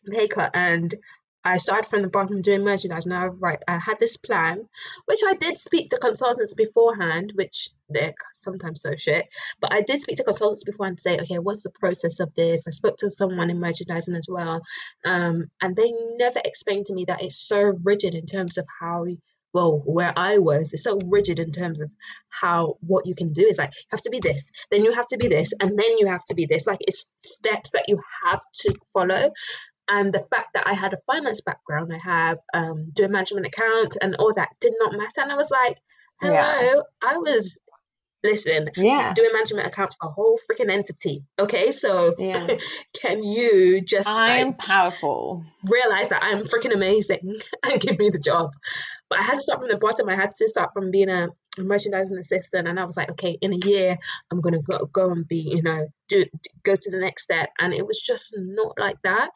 pay 0.09 0.29
cut 0.29 0.51
and 0.53 0.95
I 1.45 1.57
started 1.57 1.87
from 1.87 2.01
the 2.01 2.09
bottom 2.09 2.41
doing 2.41 2.63
merchandise. 2.63 3.05
Now, 3.05 3.27
right, 3.27 3.61
I 3.67 3.77
had 3.77 3.99
this 3.99 4.17
plan, 4.17 4.67
which 5.05 5.19
I 5.25 5.35
did 5.35 5.59
speak 5.59 5.89
to 5.89 5.97
consultants 5.97 6.55
beforehand, 6.55 7.33
which 7.35 7.69
they're 7.87 8.15
sometimes 8.33 8.81
so 8.81 8.95
shit. 8.95 9.27
But 9.61 9.71
I 9.71 9.81
did 9.81 10.01
speak 10.01 10.17
to 10.17 10.23
consultants 10.23 10.63
beforehand 10.63 10.97
to 10.97 11.01
say, 11.01 11.19
okay, 11.19 11.37
what's 11.37 11.61
the 11.61 11.69
process 11.69 12.19
of 12.19 12.33
this? 12.33 12.67
I 12.67 12.71
spoke 12.71 12.97
to 12.97 13.11
someone 13.11 13.51
in 13.51 13.59
merchandising 13.59 14.15
as 14.15 14.27
well, 14.27 14.61
um, 15.05 15.45
and 15.61 15.75
they 15.75 15.93
never 16.17 16.41
explained 16.43 16.87
to 16.87 16.95
me 16.95 17.05
that 17.05 17.21
it's 17.21 17.37
so 17.37 17.61
rigid 17.83 18.15
in 18.15 18.25
terms 18.25 18.57
of 18.57 18.65
how. 18.81 19.05
Well, 19.53 19.81
where 19.85 20.11
I 20.17 20.39
was, 20.39 20.73
it's 20.73 20.83
so 20.83 20.99
rigid 21.09 21.39
in 21.39 21.51
terms 21.51 21.79
of 21.79 21.89
how 22.27 22.75
what 22.81 23.05
you 23.05 23.15
can 23.15 23.31
do 23.31 23.45
is 23.45 23.57
like 23.57 23.69
you 23.73 23.87
have 23.91 24.01
to 24.01 24.09
be 24.09 24.19
this, 24.19 24.51
then 24.69 24.83
you 24.83 24.91
have 24.91 25.05
to 25.05 25.17
be 25.17 25.29
this, 25.29 25.53
and 25.57 25.69
then 25.79 25.97
you 25.97 26.07
have 26.07 26.25
to 26.25 26.35
be 26.35 26.45
this. 26.45 26.67
Like 26.67 26.79
it's 26.81 27.09
steps 27.19 27.71
that 27.71 27.85
you 27.87 28.01
have 28.25 28.41
to 28.63 28.75
follow 28.91 29.31
and 29.87 30.13
the 30.13 30.25
fact 30.31 30.53
that 30.53 30.67
I 30.67 30.73
had 30.73 30.93
a 30.93 30.97
finance 31.07 31.41
background, 31.41 31.91
I 31.93 31.99
have 32.03 32.37
um, 32.53 32.89
doing 32.93 33.11
management 33.11 33.45
accounts 33.47 33.97
and 33.97 34.15
all 34.15 34.33
that 34.33 34.49
did 34.59 34.73
not 34.79 34.93
matter. 34.93 35.21
And 35.21 35.31
I 35.31 35.35
was 35.35 35.51
like, 35.51 35.77
hello, 36.21 36.33
Yeah. 36.33 36.79
I 37.03 37.17
was, 37.17 37.59
listen, 38.23 38.71
Yeah. 38.75 39.13
doing 39.13 39.29
management 39.33 39.67
accounts 39.67 39.95
for 39.99 40.07
a 40.07 40.11
whole 40.11 40.39
freaking 40.49 40.71
entity. 40.71 41.23
Okay, 41.37 41.71
so 41.71 42.15
Yeah. 42.17 42.47
can 43.01 43.23
you 43.23 43.81
just 43.81 44.07
I'm 44.09 44.47
like, 44.47 44.57
powerful. 44.57 45.43
realize 45.69 46.09
that 46.09 46.23
I'm 46.23 46.43
freaking 46.43 46.73
amazing 46.73 47.35
and 47.63 47.79
give 47.79 47.99
me 47.99 48.09
the 48.09 48.19
job? 48.19 48.51
But 49.07 49.19
I 49.19 49.21
had 49.21 49.35
to 49.35 49.41
start 49.41 49.59
from 49.61 49.69
the 49.69 49.77
bottom. 49.77 50.09
I 50.09 50.15
had 50.15 50.33
to 50.33 50.47
start 50.47 50.71
from 50.73 50.89
being 50.89 51.09
a 51.09 51.27
merchandising 51.59 52.17
assistant, 52.17 52.67
and 52.67 52.79
I 52.79 52.85
was 52.85 52.97
like, 52.97 53.11
okay, 53.11 53.37
in 53.39 53.53
a 53.53 53.67
year, 53.67 53.97
I'm 54.31 54.41
gonna 54.41 54.63
go, 54.63 54.87
go 54.87 55.11
and 55.11 55.27
be, 55.27 55.47
you 55.55 55.61
know, 55.61 55.87
do 56.07 56.25
go 56.63 56.75
to 56.75 56.91
the 56.91 56.97
next 56.97 57.21
step. 57.23 57.49
And 57.59 57.71
it 57.71 57.85
was 57.85 58.01
just 58.01 58.33
not 58.35 58.79
like 58.79 58.97
that 59.03 59.29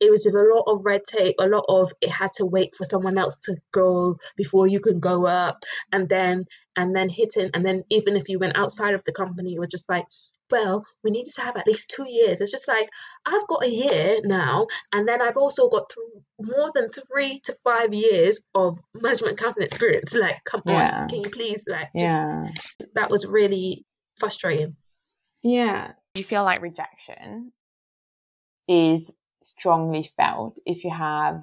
it 0.00 0.10
was 0.10 0.24
with 0.26 0.34
a 0.34 0.54
lot 0.54 0.64
of 0.66 0.84
red 0.84 1.02
tape, 1.04 1.36
a 1.38 1.46
lot 1.48 1.64
of 1.68 1.92
it 2.00 2.10
had 2.10 2.32
to 2.36 2.46
wait 2.46 2.74
for 2.74 2.84
someone 2.84 3.18
else 3.18 3.38
to 3.38 3.56
go 3.72 4.16
before 4.36 4.66
you 4.66 4.80
can 4.80 4.98
go 5.00 5.26
up, 5.26 5.64
and 5.92 6.08
then 6.08 6.46
and 6.76 6.94
then 6.96 7.08
hitting, 7.08 7.50
and 7.54 7.64
then 7.64 7.84
even 7.90 8.16
if 8.16 8.28
you 8.28 8.38
went 8.38 8.56
outside 8.56 8.94
of 8.94 9.04
the 9.04 9.12
company, 9.12 9.54
it 9.54 9.58
was 9.60 9.68
just 9.68 9.88
like, 9.88 10.06
well, 10.50 10.84
we 11.04 11.10
need 11.10 11.24
to 11.24 11.42
have 11.42 11.56
at 11.56 11.66
least 11.66 11.90
two 11.94 12.08
years. 12.08 12.40
It's 12.40 12.50
just 12.50 12.66
like 12.68 12.88
I've 13.26 13.46
got 13.46 13.64
a 13.64 13.68
year 13.70 14.20
now, 14.24 14.66
and 14.92 15.06
then 15.06 15.20
I've 15.22 15.36
also 15.36 15.68
got 15.68 15.90
th- 15.90 16.24
more 16.40 16.70
than 16.74 16.88
three 16.88 17.38
to 17.44 17.52
five 17.62 17.92
years 17.94 18.48
of 18.54 18.78
management 18.94 19.38
accounting 19.40 19.62
experience. 19.64 20.14
Like, 20.14 20.42
come 20.44 20.62
Yeah. 20.64 21.02
on, 21.02 21.08
can 21.08 21.18
you 21.24 21.30
please, 21.30 21.64
like, 21.68 21.90
just 21.96 22.26
Yeah. 22.26 22.46
that 22.94 23.10
was 23.10 23.26
really 23.26 23.84
frustrating. 24.18 24.76
Yeah. 25.42 25.92
You 26.14 26.24
feel 26.24 26.42
like 26.44 26.60
rejection 26.62 27.52
is 28.68 29.10
strongly 29.42 30.10
felt 30.16 30.58
if 30.66 30.84
you 30.84 30.90
have 30.90 31.42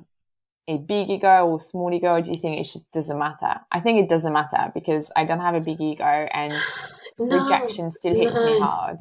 a 0.67 0.77
big 0.77 1.09
ego 1.09 1.47
or 1.47 1.61
small 1.61 1.93
ego, 1.93 2.13
or 2.13 2.21
do 2.21 2.31
you 2.31 2.37
think 2.37 2.59
it 2.59 2.71
just 2.71 2.91
doesn't 2.91 3.17
matter? 3.17 3.61
I 3.71 3.79
think 3.79 4.03
it 4.03 4.09
doesn't 4.09 4.33
matter 4.33 4.71
because 4.73 5.11
I 5.15 5.25
don't 5.25 5.39
have 5.39 5.55
a 5.55 5.61
big 5.61 5.79
ego 5.79 6.03
and 6.03 6.53
No, 7.19 7.43
rejection 7.43 7.91
still 7.91 8.15
hits 8.15 8.43
me 8.43 8.59
hard. 8.59 8.97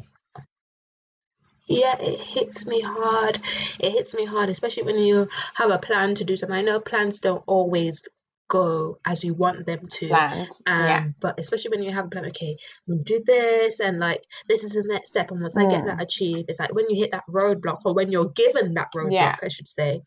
Yeah, 1.67 1.97
it 2.01 2.21
hits 2.21 2.67
me 2.67 2.81
hard. 2.81 3.41
It 3.81 3.91
hits 3.91 4.15
me 4.15 4.25
hard, 4.25 4.49
especially 4.49 4.85
when 4.85 4.99
you 4.99 5.29
have 5.55 5.71
a 5.71 5.79
plan 5.79 6.15
to 6.15 6.25
do 6.25 6.37
something. 6.37 6.57
I 6.57 6.63
know 6.63 6.79
plans 6.79 7.19
don't 7.19 7.43
always 7.47 8.09
go 8.49 8.99
as 9.07 9.25
you 9.25 9.35
want 9.35 9.67
them 9.67 9.81
to. 9.89 10.11
Um, 10.11 10.49
yeah. 10.67 11.07
but 11.21 11.39
especially 11.39 11.71
when 11.77 11.83
you 11.83 11.93
have 11.93 12.07
a 12.07 12.09
plan, 12.09 12.27
okay, 12.27 12.57
we'll 12.87 13.03
do 13.03 13.23
this, 13.25 13.81
and 13.81 13.99
like 13.99 14.23
this 14.49 14.65
is 14.65 14.75
the 14.75 14.85
next 14.93 15.11
step. 15.11 15.31
And 15.31 15.41
once 15.41 15.57
I 15.57 15.69
get 15.69 15.83
Mm. 15.85 15.87
that 15.87 16.03
achieved, 16.03 16.49
it's 16.49 16.61
like 16.61 16.75
when 16.75 16.87
you 16.89 16.97
hit 16.97 17.11
that 17.13 17.25
roadblock, 17.31 17.81
or 17.85 17.95
when 17.95 18.11
you're 18.11 18.31
given 18.31 18.75
that 18.75 18.89
roadblock, 18.95 19.13
Yeah. 19.13 19.37
I 19.43 19.49
should 19.49 19.69
say, 19.69 20.03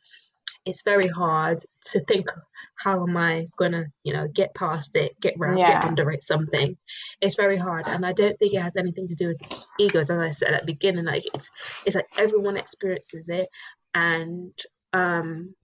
it's 0.66 0.84
very 0.84 1.08
hard 1.08 1.60
to 1.92 2.00
think, 2.02 2.28
how 2.76 3.04
am 3.04 3.16
I 3.18 3.46
gonna, 3.58 3.86
you 4.04 4.14
know, 4.14 4.28
get 4.28 4.54
past 4.54 4.96
it, 4.96 5.20
get 5.20 5.36
round, 5.38 5.58
Yeah. 5.60 5.74
get 5.74 5.86
under 5.86 6.10
it, 6.12 6.22
something. 6.22 6.78
It's 7.22 7.36
very 7.36 7.58
hard, 7.58 7.88
and 7.88 8.06
I 8.06 8.14
don't 8.14 8.38
think 8.38 8.54
it 8.54 8.62
has 8.62 8.76
anything 8.78 9.08
to 9.08 9.16
do 9.16 9.28
with 9.30 9.38
egos, 9.80 10.10
as 10.10 10.20
I 10.20 10.32
said 10.32 10.54
at 10.54 10.62
the 10.62 10.74
beginning. 10.74 11.06
Like 11.06 11.24
it's, 11.34 11.50
it's 11.86 11.96
like 11.96 12.08
everyone 12.18 12.58
experiences 12.58 13.30
it, 13.30 13.48
and 13.94 14.54
um, 14.94 15.56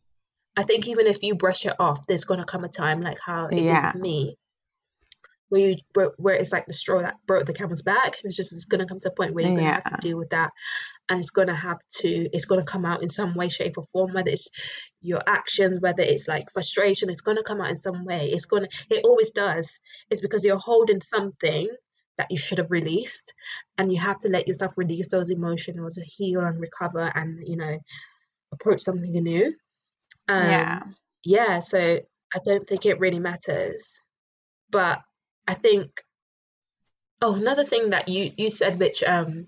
I 0.58 0.64
think 0.64 0.88
even 0.88 1.08
if 1.08 1.22
you 1.24 1.36
brush 1.36 1.66
it 1.66 1.76
off, 1.80 2.08
there's 2.08 2.24
gonna 2.24 2.46
come 2.46 2.64
a 2.64 2.70
time 2.70 3.02
like 3.02 3.20
how 3.20 3.48
it 3.48 3.60
Yeah. 3.60 3.82
did 3.92 3.94
with 3.94 4.02
me, 4.02 4.38
where 5.50 5.62
you 5.62 5.76
where, 5.94 6.12
where 6.18 6.36
it's 6.36 6.52
like 6.52 6.66
the 6.66 6.74
straw 6.74 7.02
that 7.02 7.18
broke 7.26 7.46
the 7.46 7.54
camel's 7.54 7.82
back. 7.82 8.18
It's 8.24 8.36
just 8.38 8.54
it's 8.54 8.66
gonna 8.66 8.86
come 8.86 9.00
to 9.02 9.10
a 9.10 9.14
point 9.14 9.34
where 9.34 9.46
you're 9.46 9.56
gonna 9.56 9.74
have 9.74 9.84
to 9.86 9.98
deal 9.98 10.18
with 10.18 10.30
that, 10.32 10.52
and 11.10 11.20
it's 11.20 11.30
gonna 11.32 11.56
have 11.56 11.80
to 12.00 12.08
it's 12.08 12.46
gonna 12.46 12.64
come 12.64 12.86
out 12.86 13.04
in 13.04 13.10
some 13.10 13.36
way, 13.36 13.50
shape, 13.50 13.78
or 13.78 13.84
form. 13.84 14.14
Whether 14.14 14.32
it's 14.32 14.90
your 15.02 15.22
actions, 15.28 15.82
whether 15.82 16.04
it's 16.04 16.28
like 16.28 16.52
frustration, 16.52 17.10
it's 17.10 17.22
gonna 17.22 17.44
come 17.44 17.62
out 17.62 17.70
in 17.70 17.76
some 17.76 18.06
way. 18.06 18.30
It's 18.32 18.46
gonna 18.46 18.68
it 18.90 19.06
always 19.06 19.32
does. 19.32 19.80
It's 20.10 20.22
because 20.22 20.46
you're 20.46 20.58
holding 20.58 21.02
something 21.02 21.70
that 22.18 22.28
you 22.32 22.38
should 22.38 22.60
have 22.60 22.72
released, 22.72 23.34
and 23.78 23.92
you 23.92 24.00
have 24.00 24.20
to 24.20 24.30
let 24.30 24.48
yourself 24.48 24.78
release 24.78 25.10
those 25.10 25.30
emotions 25.30 25.96
to 25.96 26.04
heal 26.06 26.40
and 26.42 26.60
recover, 26.62 27.12
and 27.14 27.46
you 27.46 27.58
know 27.58 27.78
approach 28.54 28.80
something 28.80 29.12
new. 29.12 29.54
Um, 30.28 30.50
yeah. 30.50 30.84
yeah, 31.24 31.60
so 31.60 31.80
I 31.80 32.40
don't 32.44 32.68
think 32.68 32.86
it 32.86 33.00
really 33.00 33.20
matters. 33.20 34.00
But 34.72 35.02
I 35.48 35.54
think 35.54 36.02
oh 37.22 37.36
another 37.36 37.64
thing 37.64 37.92
that 37.92 38.08
you 38.08 38.32
you 38.38 38.50
said 38.50 38.80
which 38.80 39.04
um 39.04 39.48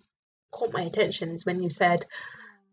caught 0.51 0.73
my 0.73 0.81
attention 0.81 1.29
is 1.29 1.45
when 1.45 1.61
you 1.61 1.69
said 1.69 2.05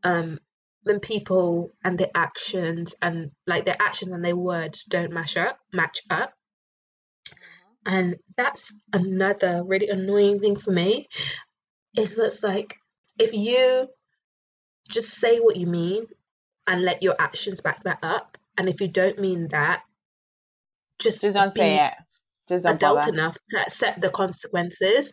um 0.02 0.38
when 0.82 1.00
people 1.00 1.70
and 1.82 1.98
their 1.98 2.10
actions 2.14 2.94
and 3.00 3.30
like 3.46 3.64
their 3.64 3.76
actions 3.80 4.12
and 4.12 4.24
their 4.24 4.36
words 4.36 4.84
don't 4.84 5.12
match 5.12 5.36
up 5.36 5.58
match 5.72 6.02
up 6.10 6.32
and 7.86 8.16
that's 8.36 8.78
another 8.92 9.62
really 9.64 9.88
annoying 9.88 10.40
thing 10.40 10.56
for 10.56 10.70
me 10.70 11.08
is 11.96 12.16
just 12.16 12.44
like 12.44 12.76
if 13.18 13.32
you 13.32 13.88
just 14.88 15.10
say 15.10 15.38
what 15.38 15.56
you 15.56 15.66
mean 15.66 16.06
and 16.66 16.82
let 16.82 17.02
your 17.02 17.14
actions 17.18 17.60
back 17.60 17.82
that 17.84 17.98
up 18.02 18.38
and 18.58 18.68
if 18.68 18.80
you 18.80 18.88
don't 18.88 19.18
mean 19.18 19.48
that 19.48 19.82
just, 20.98 21.22
Just 21.22 21.34
don't 21.34 21.54
be 21.54 21.58
say 21.60 21.86
it. 21.86 21.94
Just 22.48 22.64
don't 22.64 22.76
adult 22.76 22.96
bother. 23.02 23.12
enough 23.12 23.36
to 23.50 23.60
accept 23.60 24.00
the 24.00 24.10
consequences 24.10 25.12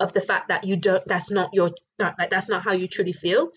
of 0.00 0.12
the 0.12 0.20
fact 0.20 0.48
that 0.48 0.64
you 0.64 0.76
don't 0.76 1.06
that's 1.06 1.30
not 1.30 1.50
your 1.52 1.70
not, 1.98 2.18
like 2.18 2.30
that's 2.30 2.48
not 2.48 2.62
how 2.62 2.72
you 2.72 2.86
truly 2.86 3.12
feel 3.12 3.50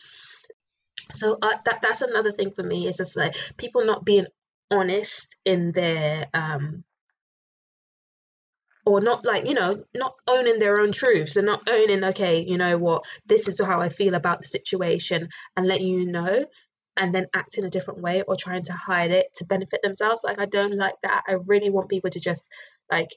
so 1.11 1.37
uh, 1.41 1.55
that 1.65 1.81
that's 1.81 2.01
another 2.01 2.31
thing 2.31 2.51
for 2.51 2.63
me 2.63 2.87
is 2.87 2.97
just 2.97 3.17
like 3.17 3.35
people 3.57 3.85
not 3.85 4.03
being 4.03 4.25
honest 4.71 5.35
in 5.45 5.71
their 5.71 6.25
um 6.33 6.83
or 8.85 9.01
not 9.01 9.23
like 9.25 9.47
you 9.47 9.53
know 9.53 9.83
not 9.93 10.15
owning 10.27 10.59
their 10.59 10.79
own 10.79 10.91
truths 10.91 11.35
and 11.35 11.45
not 11.45 11.69
owning 11.69 12.03
okay 12.03 12.43
you 12.43 12.57
know 12.57 12.77
what 12.77 13.05
this 13.25 13.47
is 13.47 13.63
how 13.63 13.79
i 13.79 13.89
feel 13.89 14.15
about 14.15 14.39
the 14.39 14.45
situation 14.45 15.29
and 15.55 15.67
letting 15.67 15.87
you 15.87 16.05
know 16.05 16.45
and 16.97 17.13
then 17.13 17.27
act 17.33 17.57
in 17.57 17.65
a 17.65 17.69
different 17.69 18.01
way 18.01 18.23
or 18.23 18.35
trying 18.35 18.63
to 18.63 18.73
hide 18.73 19.11
it 19.11 19.27
to 19.35 19.45
benefit 19.45 19.81
themselves. 19.81 20.23
Like 20.23 20.39
i 20.39 20.45
don't 20.45 20.77
like 20.77 20.95
that. 21.03 21.23
I 21.27 21.33
really 21.47 21.69
want 21.69 21.89
people 21.89 22.09
to 22.09 22.19
just 22.19 22.49
like 22.91 23.09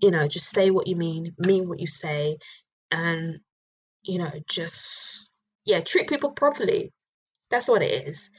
you 0.00 0.10
know 0.10 0.26
just 0.28 0.48
say 0.50 0.70
what 0.70 0.86
you 0.86 0.96
mean 0.96 1.34
mean 1.38 1.68
what 1.68 1.80
you 1.80 1.86
say 1.86 2.38
and 2.90 3.40
you 4.02 4.18
know 4.18 4.32
just 4.48 5.30
yeah 5.64 5.80
treat 5.80 6.08
people 6.08 6.30
properly. 6.32 6.92
That's 7.50 7.68
what 7.68 7.82
it 7.82 8.08
is. 8.08 8.30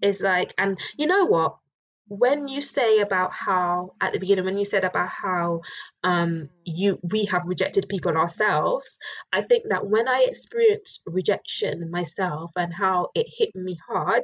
It's 0.00 0.22
like 0.22 0.54
and 0.58 0.78
you 0.98 1.06
know 1.06 1.26
what 1.26 1.56
when 2.18 2.46
you 2.46 2.60
say 2.60 3.00
about 3.00 3.32
how 3.32 3.92
at 3.98 4.12
the 4.12 4.18
beginning 4.18 4.44
when 4.44 4.58
you 4.58 4.66
said 4.66 4.84
about 4.84 5.08
how 5.08 5.62
um 6.04 6.50
you 6.64 6.98
we 7.02 7.24
have 7.24 7.46
rejected 7.46 7.88
people 7.88 8.18
ourselves 8.18 8.98
i 9.32 9.40
think 9.40 9.64
that 9.70 9.86
when 9.86 10.06
i 10.06 10.26
experienced 10.28 11.00
rejection 11.06 11.90
myself 11.90 12.50
and 12.56 12.74
how 12.74 13.08
it 13.14 13.26
hit 13.38 13.54
me 13.54 13.78
hard 13.88 14.22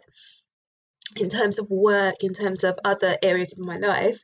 in 1.16 1.30
terms 1.30 1.58
of 1.58 1.70
work 1.70 2.16
in 2.22 2.34
terms 2.34 2.62
of 2.62 2.78
other 2.84 3.16
areas 3.22 3.54
of 3.54 3.64
my 3.64 3.78
life 3.78 4.22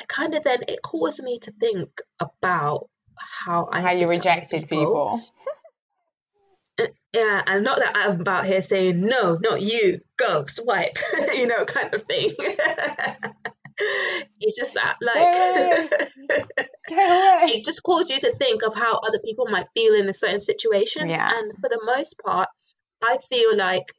i 0.00 0.04
kind 0.06 0.34
of 0.34 0.44
then 0.44 0.60
it 0.68 0.80
caused 0.80 1.24
me 1.24 1.40
to 1.40 1.50
think 1.50 1.88
about 2.20 2.88
how 3.18 3.68
i 3.72 3.80
how 3.80 3.90
you 3.90 4.06
rejected 4.06 4.68
people, 4.68 4.78
people. 4.78 5.22
yeah, 7.14 7.42
and 7.46 7.62
not 7.62 7.78
that 7.78 7.92
I'm 7.94 8.20
about 8.20 8.44
here 8.44 8.60
saying 8.60 9.00
no, 9.00 9.38
not 9.40 9.62
you, 9.62 10.00
go 10.16 10.44
swipe, 10.46 10.98
you 11.34 11.46
know, 11.46 11.64
kind 11.64 11.94
of 11.94 12.02
thing. 12.02 12.30
it's 14.40 14.56
just 14.56 14.74
that, 14.74 14.96
like, 15.00 15.28
it 16.88 17.64
just 17.64 17.84
calls 17.84 18.10
you 18.10 18.18
to 18.18 18.34
think 18.34 18.62
of 18.64 18.74
how 18.74 18.96
other 18.98 19.20
people 19.24 19.46
might 19.48 19.68
feel 19.74 19.94
in 19.94 20.08
a 20.08 20.12
certain 20.12 20.40
situations. 20.40 21.06
Yeah. 21.06 21.30
And 21.32 21.52
for 21.54 21.68
the 21.68 21.80
most 21.84 22.20
part, 22.24 22.48
I 23.00 23.18
feel 23.30 23.56
like 23.56 23.92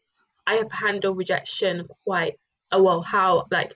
I 0.46 0.56
have 0.56 0.72
handled 0.74 1.18
rejection 1.18 1.88
quite 2.04 2.34
uh, 2.74 2.80
well. 2.82 3.02
How 3.02 3.46
like 3.50 3.74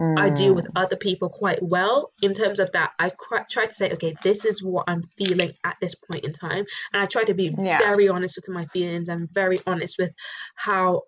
Mm. 0.00 0.18
I 0.18 0.30
deal 0.30 0.54
with 0.54 0.66
other 0.74 0.96
people 0.96 1.28
quite 1.28 1.58
well 1.62 2.10
in 2.22 2.32
terms 2.32 2.58
of 2.58 2.72
that. 2.72 2.92
I 2.98 3.10
cr- 3.10 3.44
try 3.48 3.66
to 3.66 3.74
say, 3.74 3.92
okay, 3.92 4.14
this 4.22 4.46
is 4.46 4.62
what 4.62 4.84
I'm 4.88 5.02
feeling 5.18 5.52
at 5.62 5.76
this 5.78 5.94
point 5.94 6.24
in 6.24 6.32
time. 6.32 6.64
And 6.92 7.02
I 7.02 7.04
try 7.04 7.24
to 7.24 7.34
be 7.34 7.54
yeah. 7.56 7.78
very 7.78 8.08
honest 8.08 8.38
with 8.38 8.48
my 8.48 8.64
feelings 8.66 9.10
and 9.10 9.28
very 9.30 9.58
honest 9.66 9.96
with 9.98 10.14
how 10.54 11.02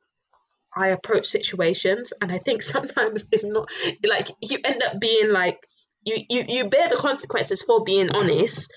I 0.76 0.88
approach 0.88 1.26
situations. 1.26 2.12
And 2.20 2.30
I 2.30 2.36
think 2.36 2.62
sometimes 2.74 3.26
it's 3.32 3.44
not 3.44 3.70
like 4.06 4.28
you 4.42 4.58
end 4.62 4.82
up 4.82 5.00
being 5.00 5.32
like, 5.32 5.66
you, 6.04 6.16
you, 6.28 6.44
you 6.46 6.68
bear 6.68 6.88
the 6.88 6.96
consequences 6.96 7.62
for 7.62 7.84
being 7.84 8.10
honest. 8.10 8.70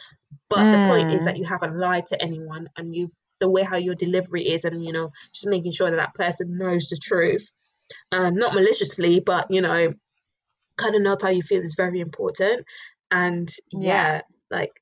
But 0.49 0.60
mm. 0.60 0.71
the 0.71 0.89
point 0.89 1.12
is 1.12 1.23
mm. 1.23 1.25
that 1.25 1.38
you 1.38 1.43
haven't 1.43 1.78
lied 1.78 2.06
to 2.08 2.21
anyone 2.21 2.69
and 2.78 2.95
you've 2.95 3.12
the 3.41 3.49
way 3.49 3.63
how 3.63 3.75
your 3.75 3.95
delivery 3.95 4.43
is 4.43 4.63
and, 4.63 4.86
you 4.86 4.93
know, 4.93 5.10
just 5.34 5.47
making 5.47 5.73
sure 5.73 5.89
that 5.89 5.97
that 5.97 6.13
person 6.13 6.58
knows 6.58 6.88
the 6.88 6.97
truth. 7.01 7.51
Um, 8.12 8.36
not 8.36 8.54
maliciously, 8.54 9.19
but 9.19 9.47
you 9.49 9.62
know, 9.62 9.93
kind 10.77 10.95
of 10.95 11.01
knows 11.01 11.21
how 11.21 11.29
you 11.29 11.41
feel 11.41 11.61
is 11.61 11.75
very 11.75 11.99
important 11.99 12.65
and 13.11 13.49
yeah, 13.71 13.81
yeah 13.81 14.21
like 14.51 14.81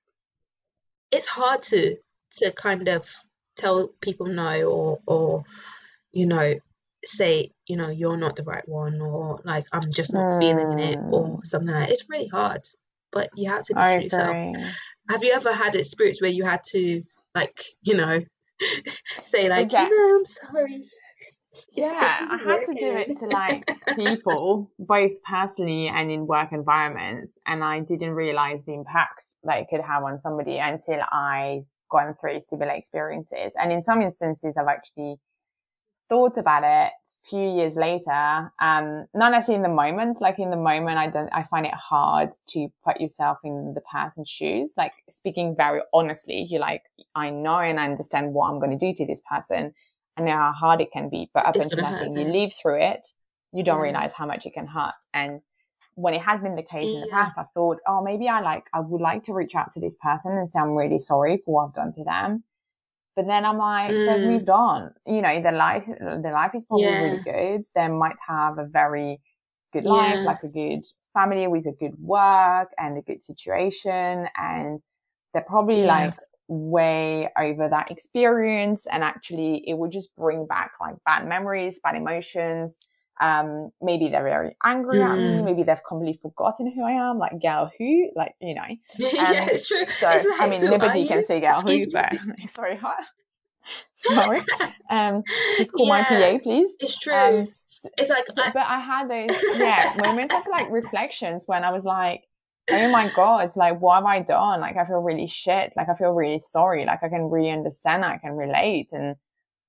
it's 1.11 1.27
hard 1.27 1.61
to 1.61 1.95
to 2.31 2.51
kind 2.51 2.87
of 2.87 3.09
tell 3.55 3.87
people 4.01 4.27
no 4.27 4.63
or 4.63 4.99
or 5.05 5.43
you 6.11 6.25
know 6.25 6.53
say 7.05 7.51
you 7.67 7.75
know 7.75 7.89
you're 7.89 8.17
not 8.17 8.35
the 8.35 8.43
right 8.43 8.67
one 8.67 9.01
or 9.01 9.41
like 9.43 9.65
i'm 9.71 9.91
just 9.93 10.13
not 10.13 10.29
mm. 10.29 10.39
feeling 10.39 10.79
it 10.79 10.97
or 10.97 11.27
mm. 11.27 11.45
something 11.45 11.73
like 11.73 11.87
that. 11.87 11.91
it's 11.91 12.09
really 12.09 12.27
hard 12.27 12.61
but 13.11 13.29
you 13.35 13.49
have 13.49 13.63
to 13.63 13.75
be 13.75 13.81
true 13.81 13.97
to 13.97 14.03
yourself 14.03 14.55
have 15.09 15.23
you 15.23 15.33
ever 15.33 15.53
had 15.53 15.75
experience 15.75 16.21
where 16.21 16.31
you 16.31 16.43
had 16.43 16.61
to 16.63 17.03
like 17.35 17.61
you 17.81 17.97
know 17.97 18.19
say 19.23 19.49
like 19.49 19.71
you 19.71 19.77
know, 19.77 20.17
i'm 20.17 20.25
sorry 20.25 20.85
yeah 21.73 22.27
i 22.31 22.37
had 22.37 22.63
to 22.65 22.73
do 22.73 22.95
it 22.95 23.17
to 23.17 23.25
like 23.27 23.69
people 23.95 24.71
both 24.79 25.11
personally 25.23 25.87
and 25.87 26.11
in 26.11 26.25
work 26.25 26.51
environments 26.51 27.37
and 27.45 27.63
i 27.63 27.79
didn't 27.79 28.11
realize 28.11 28.65
the 28.65 28.73
impact 28.73 29.35
that 29.43 29.59
it 29.59 29.67
could 29.69 29.81
have 29.81 30.03
on 30.03 30.19
somebody 30.21 30.57
until 30.57 30.99
i 31.11 31.63
gone 31.93 32.15
through 32.19 32.41
similar 32.41 32.71
experiences. 32.71 33.53
And 33.57 33.71
in 33.71 33.83
some 33.83 34.01
instances 34.01 34.55
i've 34.57 34.67
actually 34.67 35.15
thought 36.09 36.37
about 36.37 36.63
it 36.63 36.91
a 36.91 37.29
few 37.29 37.55
years 37.55 37.75
later 37.77 38.51
um 38.59 39.05
not 39.13 39.31
necessarily 39.31 39.55
in 39.55 39.61
the 39.61 39.69
moment 39.83 40.19
like 40.19 40.37
in 40.37 40.49
the 40.49 40.57
moment 40.57 40.97
i 40.97 41.07
don't 41.07 41.29
i 41.29 41.43
find 41.43 41.65
it 41.65 41.73
hard 41.73 42.29
to 42.45 42.67
put 42.83 42.99
yourself 42.99 43.37
in 43.43 43.73
the 43.73 43.81
person's 43.81 44.29
shoes. 44.29 44.73
Like 44.75 44.91
speaking 45.09 45.55
very 45.55 45.81
honestly 45.93 46.45
you're 46.49 46.59
like 46.59 46.83
i 47.15 47.29
know 47.29 47.59
and 47.59 47.79
i 47.79 47.85
understand 47.85 48.33
what 48.33 48.49
i'm 48.49 48.59
going 48.59 48.77
to 48.77 48.85
do 48.85 48.93
to 48.93 49.05
this 49.05 49.21
person 49.29 49.73
Know 50.19 50.31
how 50.31 50.51
hard 50.51 50.79
it 50.79 50.91
can 50.91 51.09
be, 51.09 51.31
but 51.33 51.45
up 51.45 51.55
it's 51.55 51.65
until 51.65 51.79
nothing, 51.79 52.15
you 52.15 52.25
live 52.25 52.53
through 52.53 52.81
it, 52.81 53.07
you 53.51 53.63
don't 53.63 53.77
yeah. 53.77 53.83
realize 53.83 54.13
how 54.13 54.27
much 54.27 54.45
it 54.45 54.53
can 54.53 54.67
hurt. 54.67 54.93
And 55.13 55.41
when 55.95 56.13
it 56.13 56.21
has 56.21 56.39
been 56.39 56.55
the 56.55 56.61
case 56.63 56.85
yeah. 56.85 56.95
in 56.95 57.01
the 57.01 57.07
past, 57.07 57.37
I 57.37 57.45
thought, 57.55 57.81
oh, 57.87 58.03
maybe 58.03 58.29
I 58.29 58.41
like, 58.41 58.65
I 58.73 58.79
would 58.79 59.01
like 59.01 59.23
to 59.23 59.33
reach 59.33 59.55
out 59.55 59.73
to 59.73 59.79
this 59.79 59.97
person 59.97 60.31
and 60.33 60.47
say 60.47 60.59
I'm 60.59 60.75
really 60.75 60.99
sorry 60.99 61.41
for 61.43 61.55
what 61.55 61.67
I've 61.67 61.73
done 61.73 61.93
to 61.93 62.03
them. 62.03 62.43
But 63.15 63.27
then 63.27 63.43
I'm 63.43 63.57
like, 63.57 63.91
mm. 63.91 64.07
they've 64.07 64.27
moved 64.27 64.49
on. 64.49 64.93
You 65.05 65.21
know, 65.21 65.41
their 65.41 65.51
life, 65.51 65.87
their 65.87 66.33
life 66.33 66.51
is 66.55 66.63
probably 66.63 66.85
yeah. 66.85 67.01
really 67.01 67.23
good. 67.23 67.65
They 67.73 67.87
might 67.87 68.17
have 68.27 68.59
a 68.59 68.65
very 68.65 69.19
good 69.71 69.85
life, 69.85 70.25
like 70.25 70.43
a 70.43 70.47
good 70.47 70.83
family 71.13 71.47
with 71.47 71.65
a 71.65 71.71
good 71.71 71.95
work 71.99 72.69
and 72.77 72.97
a 72.97 73.01
good 73.01 73.23
situation. 73.23 74.27
And 74.37 74.79
they're 75.33 75.41
probably 75.41 75.85
like 75.85 76.13
way 76.47 77.29
over 77.37 77.69
that 77.69 77.89
experience 77.91 78.85
and 78.87 79.03
actually 79.03 79.63
it 79.67 79.77
would 79.77 79.91
just 79.91 80.15
bring 80.15 80.45
back 80.45 80.71
like 80.81 80.95
bad 81.05 81.27
memories 81.27 81.79
bad 81.83 81.95
emotions. 81.95 82.77
Um 83.21 83.69
maybe 83.81 84.09
they're 84.09 84.23
very 84.23 84.55
angry 84.63 84.99
mm. 84.99 85.09
at 85.09 85.17
me. 85.17 85.23
Mm. 85.23 85.45
maybe 85.45 85.63
they've 85.63 85.83
completely 85.87 86.19
forgotten 86.21 86.71
who 86.71 86.83
i 86.83 86.91
am 86.91 87.17
like 87.19 87.41
girl 87.41 87.71
who 87.77 88.09
like 88.15 88.33
you 88.41 88.55
know. 88.55 88.61
Um, 88.63 88.77
yeah 88.99 89.47
it's 89.51 89.67
true. 89.67 89.85
so 89.85 90.07
like, 90.07 90.41
i 90.41 90.49
mean 90.49 90.63
nobody 90.65 91.07
can 91.07 91.23
say 91.23 91.39
girl 91.39 91.51
Excuse 91.51 91.85
who 91.85 91.91
but 91.91 92.17
sorry 92.49 92.77
what? 92.77 92.97
Sorry. 93.93 94.39
Um 94.89 95.23
just 95.57 95.71
call 95.71 95.85
yeah, 95.87 95.93
my 95.93 96.03
pa 96.03 96.39
please. 96.43 96.75
it's 96.81 96.99
true. 96.99 97.13
Um, 97.13 97.47
it's 97.97 98.09
like 98.09 98.27
so, 98.27 98.41
I, 98.41 98.51
but 98.51 98.65
i 98.67 98.79
had 98.79 99.09
those 99.09 99.41
yeah 99.57 99.93
moments 99.97 100.35
of 100.35 100.43
like 100.47 100.69
reflections 100.69 101.43
when 101.45 101.63
i 101.63 101.71
was 101.71 101.83
like 101.83 102.23
oh 102.71 102.89
my 102.89 103.11
god 103.15 103.45
it's 103.45 103.57
like 103.57 103.79
what 103.79 103.95
have 103.95 104.05
i 104.05 104.21
done? 104.21 104.61
Like 104.61 104.77
i 104.77 104.85
feel 104.85 104.99
really 104.99 105.27
shit. 105.27 105.73
Like 105.75 105.89
i 105.89 105.95
feel 105.95 106.11
really 106.11 106.39
sorry. 106.39 106.85
Like 106.85 107.03
i 107.03 107.09
can 107.09 107.29
really 107.29 107.51
understand 107.51 108.05
i 108.05 108.17
can 108.17 108.33
relate. 108.33 108.89
And 108.91 109.15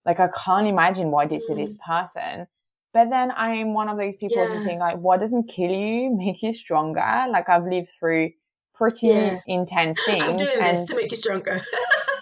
like 0.05 0.21
i 0.21 0.29
can't 0.29 0.67
imagine 0.67 1.11
what 1.11 1.27
i 1.27 1.29
did 1.29 1.43
to 1.47 1.55
this 1.55 1.75
mm. 1.75 1.79
person. 1.81 2.47
But 2.93 3.11
then 3.11 3.33
i'm 3.37 3.75
one 3.75 3.89
of 3.89 3.99
those 3.99 4.17
people 4.17 4.37
yeah. 4.37 4.55
who 4.55 4.65
think 4.65 4.81
like 4.81 4.99
what 4.99 5.21
doesn't 5.21 5.49
kill 5.49 5.71
you 5.71 6.17
make 6.17 6.43
you 6.43 6.53
stronger. 6.53 7.25
Like 7.31 7.49
i've 7.49 7.65
lived 7.65 7.91
through 7.99 8.31
pretty 8.75 9.09
yeah. 9.09 9.39
intense 9.47 9.99
things 10.07 10.25
i'm 10.25 10.37
doing 10.37 10.51
and 10.61 10.67
this 10.67 10.85
to 10.85 10.97
make 10.97 11.11
you 11.11 11.17
stronger. 11.17 11.61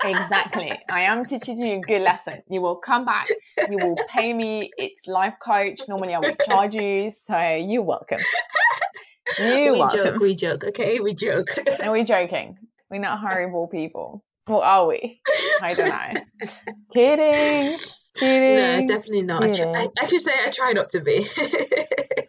Exactly. 0.04 0.72
I 0.90 1.02
am 1.02 1.24
teaching 1.24 1.58
you 1.58 1.76
a 1.76 1.80
good 1.80 2.02
lesson. 2.02 2.42
You 2.48 2.60
will 2.60 2.76
come 2.76 3.04
back. 3.04 3.28
You 3.70 3.76
will 3.76 3.96
pay 4.10 4.32
me. 4.32 4.68
It's 4.76 5.06
life 5.06 5.34
coach. 5.40 5.80
Normally 5.86 6.14
i 6.14 6.18
would 6.18 6.40
charge 6.40 6.74
you. 6.74 7.12
So 7.12 7.38
you're 7.54 7.82
welcome 7.82 8.18
you 9.38 9.72
we 9.72 9.86
joke, 9.90 10.20
we 10.20 10.34
joke, 10.34 10.64
okay? 10.64 11.00
We 11.00 11.14
joke. 11.14 11.48
Are 11.82 11.92
we 11.92 12.04
joking? 12.04 12.58
We're 12.90 13.00
not 13.00 13.20
horrible 13.26 13.68
people. 13.68 14.24
Well, 14.46 14.60
are 14.60 14.86
we? 14.86 15.20
I 15.60 15.74
don't 15.74 15.88
know. 15.88 16.20
Kidding. 16.94 17.78
Kidding. 18.16 18.56
No, 18.56 18.86
definitely 18.86 19.22
not. 19.22 19.44
I, 19.44 19.52
try, 19.52 19.72
I, 19.72 19.88
I 20.00 20.06
should 20.06 20.20
say 20.20 20.32
I 20.32 20.50
try 20.50 20.72
not 20.72 20.90
to 20.90 21.00
be. 21.00 21.24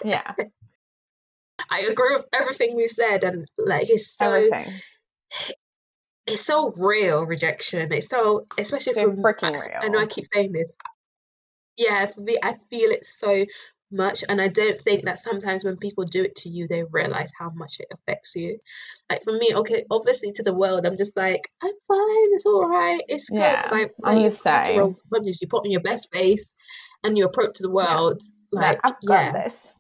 yeah. 0.05 0.33
I 1.69 1.87
agree 1.89 2.13
with 2.13 2.25
everything 2.31 2.75
we've 2.75 2.89
said, 2.89 3.23
and 3.23 3.47
like 3.57 3.89
it's 3.89 4.15
so. 4.15 4.31
Everything. 4.31 4.73
It's 6.27 6.45
so 6.45 6.71
real 6.77 7.25
rejection. 7.25 7.91
It's 7.91 8.07
so, 8.07 8.45
especially 8.57 8.93
so 8.93 9.11
for 9.11 9.17
freaking 9.17 9.53
real. 9.53 9.79
I 9.81 9.87
know 9.89 9.99
I 9.99 10.05
keep 10.05 10.25
saying 10.31 10.53
this. 10.53 10.71
Yeah, 11.75 12.05
for 12.05 12.21
me, 12.21 12.37
I 12.41 12.53
feel 12.69 12.91
it 12.91 13.05
so 13.05 13.45
much 13.93 14.23
and 14.27 14.41
i 14.41 14.47
don't 14.47 14.79
think 14.79 15.03
that 15.03 15.19
sometimes 15.19 15.63
when 15.63 15.77
people 15.77 16.03
do 16.03 16.23
it 16.23 16.35
to 16.35 16.49
you 16.49 16.67
they 16.67 16.83
realize 16.83 17.31
how 17.37 17.49
much 17.51 17.79
it 17.79 17.87
affects 17.91 18.35
you 18.35 18.59
like 19.09 19.21
for 19.23 19.33
me 19.33 19.51
okay 19.53 19.85
obviously 19.89 20.31
to 20.31 20.43
the 20.43 20.53
world 20.53 20.85
i'm 20.85 20.97
just 20.97 21.15
like 21.15 21.49
i'm 21.61 21.71
fine 21.87 22.33
it's 22.33 22.45
all 22.45 22.67
right 22.67 23.01
it's 23.07 23.29
good 23.29 23.39
yeah, 23.39 23.63
i 23.71 23.89
i'm 24.03 24.21
the 24.23 24.31
same 24.31 24.95
you 25.15 25.47
put 25.47 25.65
on 25.65 25.71
your 25.71 25.81
best 25.81 26.13
face 26.13 26.51
and 27.03 27.17
you 27.17 27.25
approach 27.25 27.57
the 27.59 27.69
world 27.69 28.21
yeah. 28.51 28.59
like, 28.59 28.79
I've 28.83 29.01
got 29.05 29.25
yeah. 29.25 29.31
this 29.31 29.73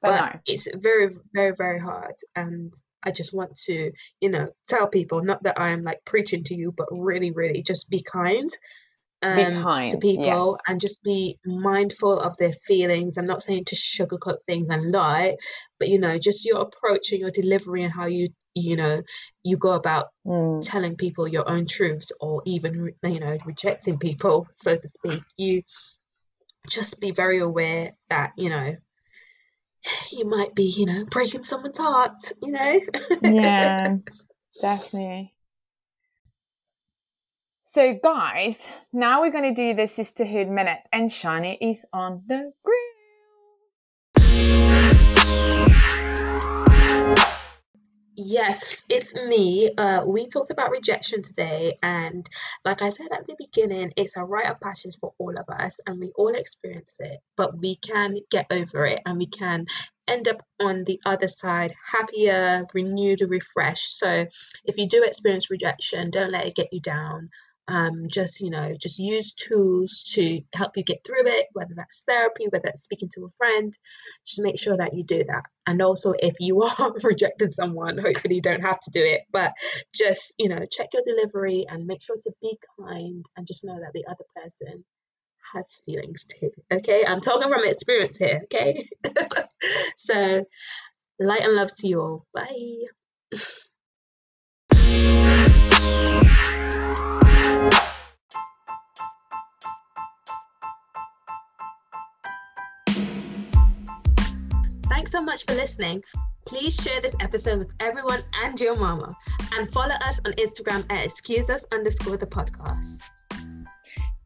but, 0.00 0.10
but 0.10 0.34
no. 0.34 0.40
it's 0.46 0.74
very 0.74 1.10
very 1.34 1.54
very 1.56 1.80
hard 1.80 2.14
and 2.34 2.72
I 3.06 3.12
just 3.12 3.32
want 3.32 3.54
to, 3.66 3.92
you 4.20 4.28
know, 4.28 4.48
tell 4.66 4.88
people 4.88 5.22
not 5.22 5.44
that 5.44 5.60
I'm 5.60 5.84
like 5.84 6.04
preaching 6.04 6.42
to 6.44 6.56
you, 6.56 6.72
but 6.72 6.88
really, 6.90 7.30
really 7.30 7.62
just 7.62 7.88
be 7.88 8.02
kind 8.02 8.50
um, 9.22 9.86
to 9.88 9.98
people 9.98 10.24
yes. 10.24 10.60
and 10.68 10.80
just 10.80 11.02
be 11.02 11.38
mindful 11.44 12.20
of 12.20 12.36
their 12.36 12.52
feelings. 12.52 13.16
I'm 13.16 13.24
not 13.24 13.42
saying 13.42 13.66
to 13.66 13.76
sugarcoat 13.76 14.38
things 14.46 14.68
and 14.68 14.92
lie, 14.92 15.36
but 15.78 15.88
you 15.88 15.98
know, 15.98 16.18
just 16.18 16.44
your 16.44 16.60
approach 16.60 17.12
and 17.12 17.20
your 17.20 17.30
delivery 17.30 17.82
and 17.82 17.92
how 17.92 18.06
you 18.06 18.28
you 18.56 18.76
know 18.76 19.02
you 19.44 19.56
go 19.56 19.72
about 19.72 20.06
mm. 20.26 20.66
telling 20.66 20.96
people 20.96 21.28
your 21.28 21.48
own 21.48 21.66
truths 21.66 22.12
or 22.20 22.42
even 22.46 22.92
you 23.02 23.20
know 23.20 23.36
rejecting 23.44 23.98
people 23.98 24.46
so 24.50 24.74
to 24.74 24.88
speak 24.88 25.20
you 25.36 25.62
just 26.66 27.00
be 27.00 27.10
very 27.10 27.38
aware 27.38 27.92
that 28.08 28.32
you 28.36 28.48
know 28.48 28.74
you 30.10 30.28
might 30.28 30.54
be 30.54 30.74
you 30.76 30.86
know 30.86 31.04
breaking 31.04 31.42
someone's 31.42 31.78
heart 31.78 32.32
you 32.42 32.50
know 32.50 32.80
yeah 33.22 33.96
definitely 34.62 35.34
so, 37.76 37.92
guys, 37.92 38.70
now 38.90 39.20
we're 39.20 39.30
going 39.30 39.54
to 39.54 39.62
do 39.68 39.74
the 39.74 39.86
sisterhood 39.86 40.48
minute, 40.48 40.78
and 40.94 41.10
Shani 41.10 41.58
is 41.60 41.84
on 41.92 42.22
the 42.26 42.54
grill. 42.64 42.78
Yes, 48.16 48.86
it's 48.88 49.14
me. 49.26 49.68
Uh, 49.76 50.04
we 50.06 50.26
talked 50.26 50.48
about 50.48 50.70
rejection 50.70 51.20
today, 51.20 51.76
and 51.82 52.26
like 52.64 52.80
I 52.80 52.88
said 52.88 53.08
at 53.12 53.26
the 53.26 53.36
beginning, 53.36 53.92
it's 53.98 54.16
a 54.16 54.24
rite 54.24 54.46
of 54.46 54.58
passage 54.58 54.96
for 54.98 55.12
all 55.18 55.34
of 55.38 55.46
us, 55.50 55.78
and 55.86 56.00
we 56.00 56.12
all 56.16 56.34
experience 56.34 56.96
it, 57.00 57.18
but 57.36 57.58
we 57.58 57.76
can 57.76 58.16
get 58.30 58.46
over 58.50 58.86
it 58.86 59.02
and 59.04 59.18
we 59.18 59.26
can 59.26 59.66
end 60.08 60.28
up 60.28 60.40
on 60.62 60.84
the 60.84 60.98
other 61.04 61.28
side 61.28 61.74
happier, 61.92 62.64
renewed, 62.74 63.20
refreshed. 63.20 63.98
So 63.98 64.26
if 64.64 64.78
you 64.78 64.88
do 64.88 65.04
experience 65.04 65.50
rejection, 65.50 66.10
don't 66.10 66.32
let 66.32 66.46
it 66.46 66.54
get 66.54 66.72
you 66.72 66.80
down 66.80 67.28
um, 67.68 68.02
just 68.08 68.40
you 68.40 68.50
know 68.50 68.74
just 68.80 68.98
use 68.98 69.34
tools 69.34 70.04
to 70.14 70.40
help 70.54 70.76
you 70.76 70.84
get 70.84 71.04
through 71.04 71.26
it 71.26 71.46
whether 71.52 71.74
that's 71.76 72.04
therapy 72.06 72.46
whether 72.48 72.62
that's 72.64 72.82
speaking 72.82 73.08
to 73.12 73.24
a 73.24 73.30
friend 73.30 73.76
just 74.24 74.40
make 74.40 74.58
sure 74.58 74.76
that 74.76 74.94
you 74.94 75.04
do 75.04 75.24
that. 75.24 75.42
And 75.66 75.82
also 75.82 76.14
if 76.16 76.34
you 76.38 76.62
are 76.62 76.92
rejected 77.02 77.52
someone 77.52 77.98
hopefully 77.98 78.36
you 78.36 78.42
don't 78.42 78.62
have 78.62 78.78
to 78.80 78.90
do 78.90 79.02
it 79.02 79.22
but 79.32 79.52
just 79.92 80.34
you 80.38 80.48
know 80.48 80.64
check 80.70 80.88
your 80.92 81.02
delivery 81.04 81.66
and 81.68 81.86
make 81.86 82.02
sure 82.02 82.16
to 82.22 82.32
be 82.40 82.56
kind 82.80 83.24
and 83.36 83.46
just 83.46 83.64
know 83.64 83.78
that 83.78 83.92
the 83.94 84.04
other 84.08 84.24
person 84.36 84.84
has 85.54 85.80
feelings 85.86 86.26
too 86.26 86.50
okay? 86.72 87.04
I'm 87.06 87.20
talking 87.20 87.48
from 87.48 87.64
experience 87.64 88.18
here 88.18 88.40
okay? 88.44 88.82
So 89.96 90.44
light 91.18 91.42
and 91.42 91.54
love 91.54 91.70
to 91.78 91.88
you 91.88 92.00
all. 92.00 92.26
Bye 92.32 92.86
Thanks 104.88 105.12
so 105.12 105.22
much 105.22 105.44
for 105.44 105.54
listening. 105.54 106.02
Please 106.44 106.74
share 106.74 107.00
this 107.00 107.16
episode 107.20 107.58
with 107.58 107.74
everyone 107.80 108.22
and 108.44 108.60
your 108.60 108.76
mama. 108.76 109.14
And 109.52 109.70
follow 109.70 109.94
us 110.04 110.20
on 110.24 110.32
Instagram 110.32 110.84
at 110.90 111.04
excuse 111.04 111.50
us 111.50 111.64
underscore 111.72 112.16
the 112.16 112.26
podcast. 112.26 113.00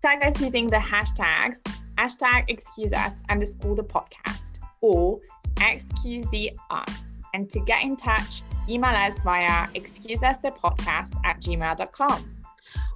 Tag 0.02 0.24
us 0.24 0.40
using 0.40 0.68
the 0.68 0.76
hashtags 0.76 1.60
hashtag 2.00 2.44
excuse 2.48 2.92
us 2.92 3.22
underscore 3.28 3.74
the 3.74 3.84
podcast 3.84 4.58
or 4.80 5.20
excuse 5.60 6.26
us. 6.70 7.18
And 7.34 7.48
to 7.50 7.60
get 7.60 7.82
in 7.82 7.96
touch, 7.96 8.42
email 8.68 8.90
us 8.90 9.22
via 9.22 9.68
excuseusthepodcast 9.74 11.14
at 11.24 11.40
gmail.com. 11.40 12.39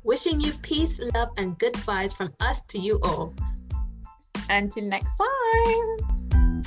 Wishing 0.03 0.41
you 0.41 0.53
peace, 0.63 1.01
love, 1.15 1.31
and 1.37 1.59
good 1.59 1.75
vibes 1.75 2.15
from 2.15 2.33
us 2.41 2.63
to 2.67 2.79
you 2.79 3.01
all. 3.03 3.35
Until 4.49 4.85
next 4.85 5.17
time. 5.17 6.65